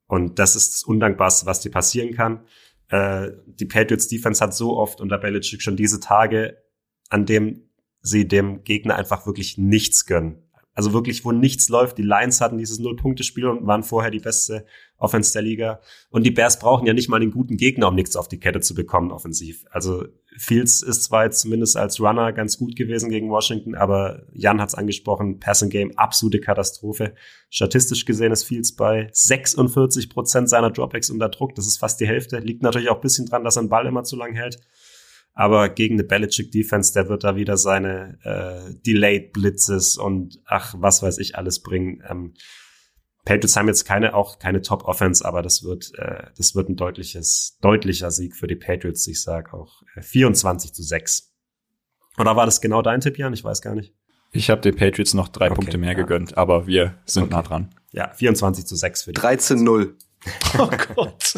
[0.08, 2.46] Und das ist das Undankbarste, was dir passieren kann.
[2.90, 6.58] Äh, die Patriots Defense hat so oft unter Belichick schon diese Tage,
[7.10, 7.70] an dem
[8.02, 10.46] sie dem Gegner einfach wirklich nichts gönnen.
[10.74, 11.98] Also wirklich, wo nichts läuft.
[11.98, 14.66] Die Lions hatten dieses Null-Punkte-Spiel und waren vorher die beste
[14.98, 15.80] Offense der Liga.
[16.10, 18.60] Und die Bears brauchen ja nicht mal den guten Gegner, um nichts auf die Kette
[18.60, 19.66] zu bekommen, offensiv.
[19.72, 20.06] Also
[20.38, 24.70] Fields ist zwar jetzt zumindest als Runner ganz gut gewesen gegen Washington, aber Jan hat
[24.70, 27.16] es angesprochen, Passing Game, absolute Katastrophe.
[27.50, 31.56] Statistisch gesehen ist Fields bei 46 Prozent seiner Dropbacks unter Druck.
[31.56, 32.40] Das ist fast die Hälfte.
[32.40, 34.60] Liegt natürlich auch ein bisschen dran, dass er den Ball immer zu lang hält.
[35.34, 40.76] Aber gegen eine Belichick Defense, der wird da wieder seine äh, Delayed Blitzes und ach,
[40.78, 42.02] was weiß ich alles bringen.
[42.10, 42.34] Ähm,
[43.26, 46.76] Patriots haben jetzt keine auch keine Top Offense, aber das wird äh, das wird ein
[46.76, 49.06] deutliches deutlicher Sieg für die Patriots.
[49.08, 51.34] Ich sage auch äh, 24 zu 6.
[52.18, 53.34] Oder war das genau dein Tipp, Jan?
[53.34, 53.94] Ich weiß gar nicht.
[54.32, 55.98] Ich habe den Patriots noch drei okay, Punkte mehr ja.
[55.98, 57.34] gegönnt, aber wir sind okay.
[57.34, 57.76] nah dran.
[57.92, 59.94] Ja, 24 zu 6 für die 13-0.
[60.58, 61.36] Oh Gott.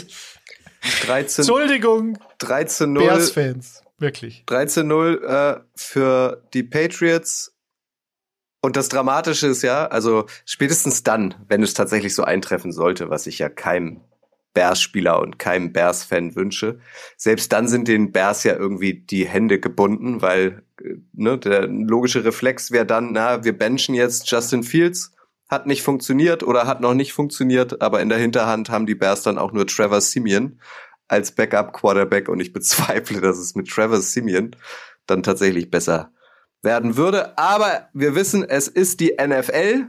[1.05, 2.17] 13, Entschuldigung.
[2.39, 2.99] 13-0.
[2.99, 3.83] Bears-Fans.
[3.97, 4.43] Wirklich.
[4.47, 7.56] 13-0 äh, für die Patriots.
[8.61, 13.27] Und das Dramatische ist ja, also spätestens dann, wenn es tatsächlich so eintreffen sollte, was
[13.27, 14.01] ich ja keinem
[14.53, 16.79] Bears-Spieler und keinem Bears-Fan wünsche,
[17.15, 22.25] selbst dann sind den Bears ja irgendwie die Hände gebunden, weil äh, ne, der logische
[22.25, 25.11] Reflex wäre dann, na, wir benchen jetzt Justin Fields,
[25.47, 29.21] hat nicht funktioniert oder hat noch nicht funktioniert, aber in der Hinterhand haben die Bears
[29.21, 30.59] dann auch nur Trevor Simeon
[31.07, 34.55] als Backup-Quarterback und ich bezweifle, dass es mit Travis Simeon
[35.05, 36.11] dann tatsächlich besser
[36.61, 37.37] werden würde.
[37.37, 39.87] Aber wir wissen, es ist die NFL,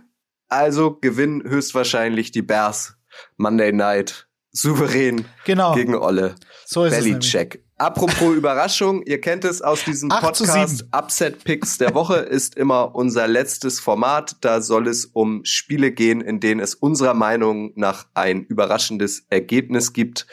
[0.48, 2.96] also gewinnen höchstwahrscheinlich die Bears
[3.36, 5.74] Monday Night souverän genau.
[5.74, 7.64] gegen Olle so ist Belichick.
[7.76, 10.84] Apropos Überraschung, ihr kennt es aus diesem Podcast.
[10.92, 14.36] Upset Picks der Woche ist immer unser letztes Format.
[14.40, 19.92] Da soll es um Spiele gehen, in denen es unserer Meinung nach ein überraschendes Ergebnis
[19.92, 20.26] gibt.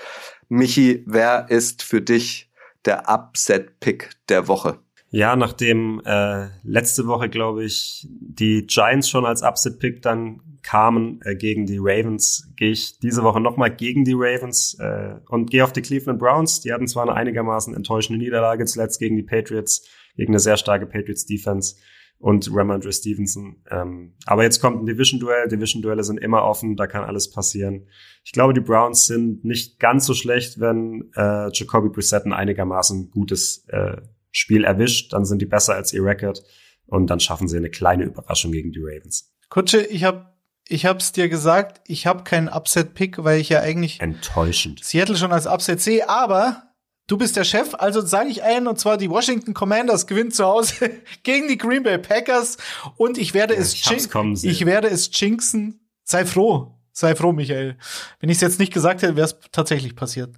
[0.49, 2.51] Michi, wer ist für dich
[2.83, 4.79] der Upset-Pick der Woche?
[5.15, 11.37] Ja, nachdem äh, letzte Woche, glaube ich, die Giants schon als Upset-Pick dann kamen äh,
[11.37, 15.71] gegen die Ravens, gehe ich diese Woche nochmal gegen die Ravens äh, und gehe auf
[15.71, 16.59] die Cleveland Browns.
[16.59, 19.87] Die hatten zwar eine einigermaßen enttäuschende Niederlage zuletzt gegen die Patriots,
[20.17, 21.77] gegen eine sehr starke Patriots-Defense
[22.19, 23.55] und Ramondre Stevenson.
[23.71, 25.47] Ähm, aber jetzt kommt ein Division-Duell.
[25.47, 27.87] Division-Duelle sind immer offen, da kann alles passieren.
[28.25, 33.11] Ich glaube, die Browns sind nicht ganz so schlecht, wenn äh, Jacoby Brissett ein einigermaßen
[33.11, 33.95] gutes äh,
[34.35, 35.13] Spiel erwischt.
[35.13, 36.43] Dann sind die besser als ihr Record
[36.87, 39.33] und dann schaffen sie eine kleine Überraschung gegen die Ravens.
[39.49, 40.33] Kutsche, ich habe
[40.67, 45.31] ich hab's dir gesagt, ich habe keinen Upset-Pick, weil ich ja eigentlich enttäuschend Seattle schon
[45.31, 46.65] als Upset sehe, aber
[47.07, 50.43] Du bist der Chef, also sage ich einen, und zwar die Washington Commanders gewinnen zu
[50.43, 50.89] Hause
[51.23, 52.57] gegen die Green Bay Packers
[52.97, 55.87] und ich werde ja, es ich, ich werde es jinxen.
[56.03, 57.77] Sei froh, sei froh, Michael.
[58.19, 60.35] Wenn ich es jetzt nicht gesagt hätte, wäre es tatsächlich passiert.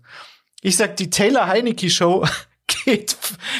[0.62, 2.26] Ich sag, die Taylor Heineke Show
[2.68, 3.18] geht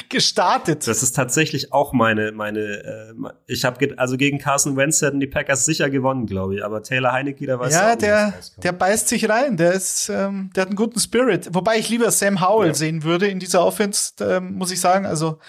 [0.10, 0.88] gestartet.
[0.88, 2.60] Das ist tatsächlich auch meine meine.
[2.60, 3.14] Äh,
[3.48, 6.66] ich habe also gegen Carson Wentz hätten die Packers sicher gewonnen, glaube ich.
[6.66, 9.58] Aber Taylor Heineke, da weiß ja, der der beißt sich rein.
[9.58, 11.50] Der ist, ähm, der hat einen guten Spirit.
[11.54, 12.74] Wobei ich lieber Sam Howell ja.
[12.74, 15.06] sehen würde in dieser Offense, äh, muss ich sagen.
[15.06, 15.40] Also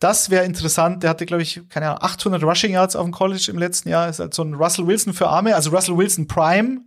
[0.00, 1.02] das wäre interessant.
[1.02, 4.08] Der hatte, glaube ich, keine Ahnung, 800 Rushing Yards auf dem College im letzten Jahr.
[4.08, 6.82] Ist halt so ein Russell Wilson für Arme, also Russell Wilson Prime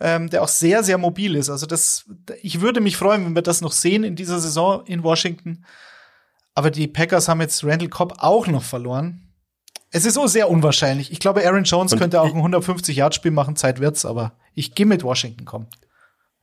[0.00, 1.50] ähm, der auch sehr, sehr mobil ist.
[1.50, 2.04] Also das,
[2.42, 5.64] ich würde mich freuen, wenn wir das noch sehen in dieser Saison in Washington.
[6.54, 9.22] Aber die Packers haben jetzt Randall Cobb auch noch verloren.
[9.90, 11.12] Es ist so sehr unwahrscheinlich.
[11.12, 14.86] Ich glaube, Aaron Jones Und könnte auch ein 150-Yard-Spiel machen, Zeit wird's, aber ich gehe
[14.86, 15.68] mit Washington kommen.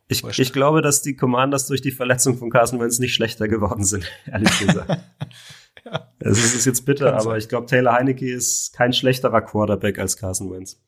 [0.07, 3.83] Ich, ich glaube, dass die Commanders durch die Verletzung von Carson Wentz nicht schlechter geworden
[3.83, 4.89] sind, ehrlich gesagt.
[5.85, 6.13] ja.
[6.19, 10.51] Es ist jetzt bitter, aber ich glaube, Taylor Heineke ist kein schlechterer Quarterback als Carson
[10.51, 10.81] Wentz.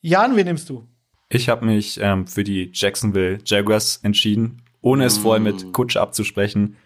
[0.00, 0.88] Jan, wen nimmst du?
[1.32, 5.22] Ich habe mich ähm, für die Jacksonville Jaguars entschieden, ohne es mm.
[5.22, 6.76] vorher mit Kutsch abzusprechen.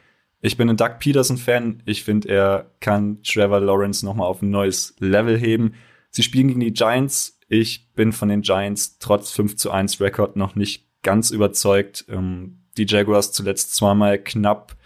[0.43, 1.83] Ich bin ein Doug Peterson-Fan.
[1.87, 5.73] Ich finde, er kann Trevor Lawrence nochmal auf ein neues Level heben.
[6.11, 7.41] Sie spielen gegen die Giants.
[7.49, 12.05] Ich bin von den Giants trotz 5 zu 1 Rekord noch nicht ganz überzeugt.
[12.11, 14.77] Ähm, die Jaguars zuletzt zweimal knapp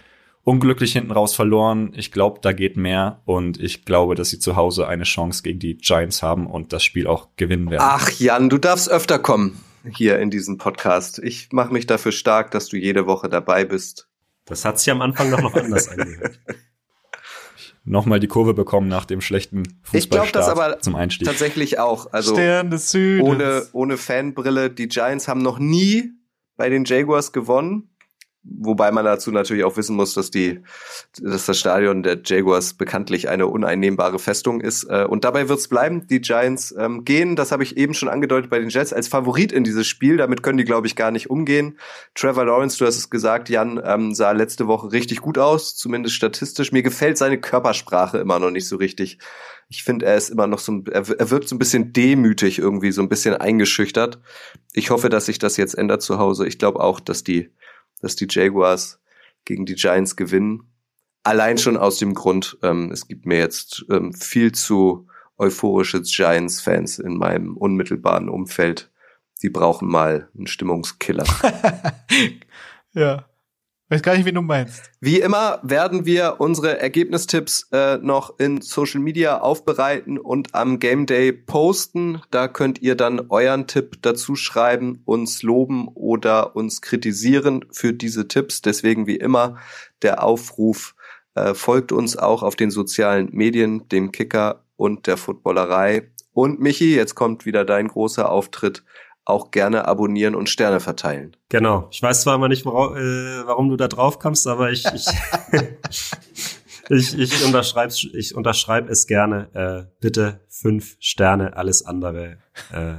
[0.48, 1.92] unglücklich hinten raus verloren.
[1.94, 5.58] Ich glaube, da geht mehr und ich glaube, dass sie zu Hause eine Chance gegen
[5.58, 7.84] die Giants haben und das Spiel auch gewinnen werden.
[7.86, 11.18] Ach Jan, du darfst öfter kommen hier in diesem Podcast.
[11.18, 14.08] Ich mache mich dafür stark, dass du jede Woche dabei bist.
[14.46, 16.40] Das hat sich am Anfang noch, noch anders angehört.
[17.84, 21.28] Nochmal die Kurve bekommen nach dem schlechten Fußballstart ich glaube das aber zum Einstieg.
[21.28, 22.10] Tatsächlich auch.
[22.12, 23.28] Also Stern des Südens.
[23.28, 24.70] Ohne, ohne Fanbrille.
[24.70, 26.12] Die Giants haben noch nie
[26.56, 27.87] bei den Jaguars gewonnen.
[28.50, 30.60] Wobei man dazu natürlich auch wissen muss, dass die,
[31.20, 34.84] dass das Stadion der Jaguars bekanntlich eine uneinnehmbare Festung ist.
[34.84, 36.06] Äh, und dabei wird es bleiben.
[36.06, 39.52] Die Giants ähm, gehen, das habe ich eben schon angedeutet bei den Jets, als Favorit
[39.52, 40.16] in dieses Spiel.
[40.16, 41.78] Damit können die, glaube ich, gar nicht umgehen.
[42.14, 46.14] Trevor Lawrence, du hast es gesagt, Jan, ähm, sah letzte Woche richtig gut aus, zumindest
[46.14, 46.72] statistisch.
[46.72, 49.18] Mir gefällt seine Körpersprache immer noch nicht so richtig.
[49.70, 52.90] Ich finde, er ist immer noch so, er, er wirkt so ein bisschen demütig irgendwie,
[52.90, 54.18] so ein bisschen eingeschüchtert.
[54.72, 56.46] Ich hoffe, dass sich das jetzt ändert zu Hause.
[56.46, 57.50] Ich glaube auch, dass die
[58.00, 59.00] dass die Jaguars
[59.44, 60.64] gegen die Giants gewinnen.
[61.22, 66.98] Allein schon aus dem Grund, ähm, es gibt mir jetzt ähm, viel zu euphorische Giants-Fans
[66.98, 68.90] in meinem unmittelbaren Umfeld.
[69.42, 71.24] Die brauchen mal einen Stimmungskiller.
[72.92, 73.24] ja.
[73.90, 74.90] Weiß gar nicht, wie du meinst.
[75.00, 81.06] Wie immer werden wir unsere Ergebnistipps äh, noch in Social Media aufbereiten und am Game
[81.06, 82.20] Day posten.
[82.30, 88.28] Da könnt ihr dann euren Tipp dazu schreiben, uns loben oder uns kritisieren für diese
[88.28, 88.60] Tipps.
[88.60, 89.56] Deswegen wie immer
[90.02, 90.94] der Aufruf,
[91.34, 96.10] äh, folgt uns auch auf den sozialen Medien, dem Kicker und der Footballerei.
[96.32, 98.84] Und Michi, jetzt kommt wieder dein großer Auftritt
[99.28, 101.36] auch gerne abonnieren und Sterne verteilen.
[101.50, 101.88] Genau.
[101.90, 105.06] Ich weiß zwar immer nicht, warum, äh, warum du da drauf kommst, aber ich, ich,
[106.88, 109.48] ich, ich unterschreibe ich unterschreib es gerne.
[109.52, 112.38] Äh, bitte fünf Sterne, alles andere.
[112.72, 112.94] Äh,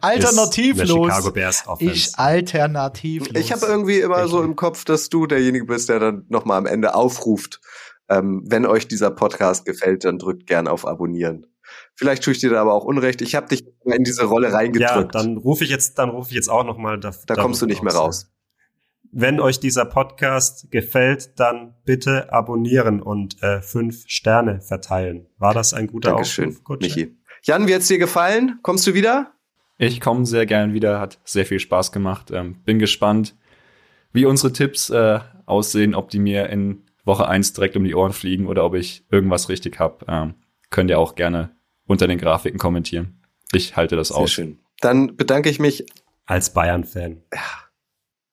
[0.00, 1.32] Alternativlos.
[1.78, 3.40] Ich alternativlos.
[3.40, 6.66] Ich habe irgendwie immer so im Kopf, dass du derjenige bist, der dann nochmal am
[6.66, 7.60] Ende aufruft.
[8.08, 11.46] Ähm, wenn euch dieser Podcast gefällt, dann drückt gern auf Abonnieren.
[11.94, 13.20] Vielleicht tue ich dir da aber auch Unrecht.
[13.22, 15.14] Ich habe dich in diese Rolle reingedrückt.
[15.14, 16.98] Ja, dann rufe ich jetzt, dann rufe ich jetzt auch noch mal.
[16.98, 18.32] Da, da kommst du nicht mehr raus.
[19.12, 25.26] Wenn euch dieser Podcast gefällt, dann bitte abonnieren und äh, fünf Sterne verteilen.
[25.36, 27.16] War das ein guter Dankeschön, Aufruf, Michi.
[27.42, 28.60] Jan, wie hat's dir gefallen?
[28.62, 29.32] Kommst du wieder?
[29.78, 31.00] Ich komme sehr gern wieder.
[31.00, 32.30] Hat sehr viel Spaß gemacht.
[32.30, 33.34] Ähm, bin gespannt,
[34.12, 38.12] wie unsere Tipps äh, aussehen, ob die mir in Woche eins direkt um die Ohren
[38.12, 40.04] fliegen oder ob ich irgendwas richtig habe.
[40.06, 40.34] Ähm,
[40.70, 41.50] könnt ihr auch gerne
[41.90, 43.20] unter den Grafiken kommentieren.
[43.52, 44.30] Ich halte das Sehr aus.
[44.30, 44.60] Schön.
[44.80, 45.86] Dann bedanke ich mich.
[46.24, 47.22] Als Bayern-Fan.
[47.34, 47.40] Ja,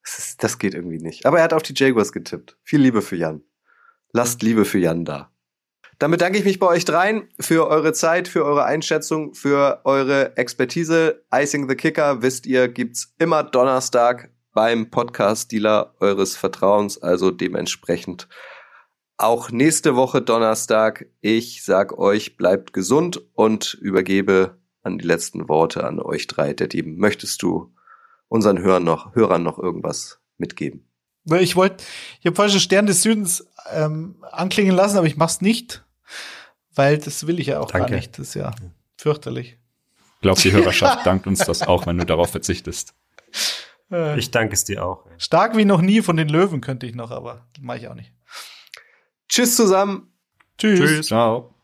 [0.04, 1.26] das, ist, das geht irgendwie nicht.
[1.26, 2.56] Aber er hat auf die Jaguars getippt.
[2.62, 3.42] Viel Liebe für Jan.
[4.12, 5.32] Lasst Liebe für Jan da.
[5.98, 10.36] Dann bedanke ich mich bei euch dreien für eure Zeit, für eure Einschätzung, für eure
[10.36, 11.24] Expertise.
[11.34, 17.02] Icing the Kicker, wisst ihr, gibt's immer Donnerstag beim Podcast-Dealer eures Vertrauens.
[17.02, 18.28] Also dementsprechend
[19.18, 21.06] auch nächste Woche Donnerstag.
[21.20, 26.54] Ich sag euch, bleibt gesund und übergebe an die letzten Worte an euch drei.
[26.54, 27.74] Der Team, möchtest du
[28.28, 30.88] unseren Hörern noch, Hörern noch irgendwas mitgeben?
[31.40, 31.84] Ich wollte,
[32.20, 35.84] ich habe falsche Stern des Südens ähm, anklingen lassen, aber ich mach's nicht,
[36.74, 37.90] weil das will ich ja auch Danke.
[37.90, 38.18] gar nicht.
[38.18, 38.54] Das ist ja
[38.96, 39.58] fürchterlich.
[40.14, 42.94] Ich glaube, die Hörerschaft dankt uns das auch, wenn du darauf verzichtest.
[43.90, 44.18] Äh.
[44.18, 45.04] Ich danke es dir auch.
[45.18, 48.12] Stark wie noch nie von den Löwen könnte ich noch, aber mache ich auch nicht.
[49.28, 50.12] Tschüss zusammen.
[50.58, 50.80] Tschüss.
[50.80, 51.06] Tschüss.
[51.08, 51.54] Ciao.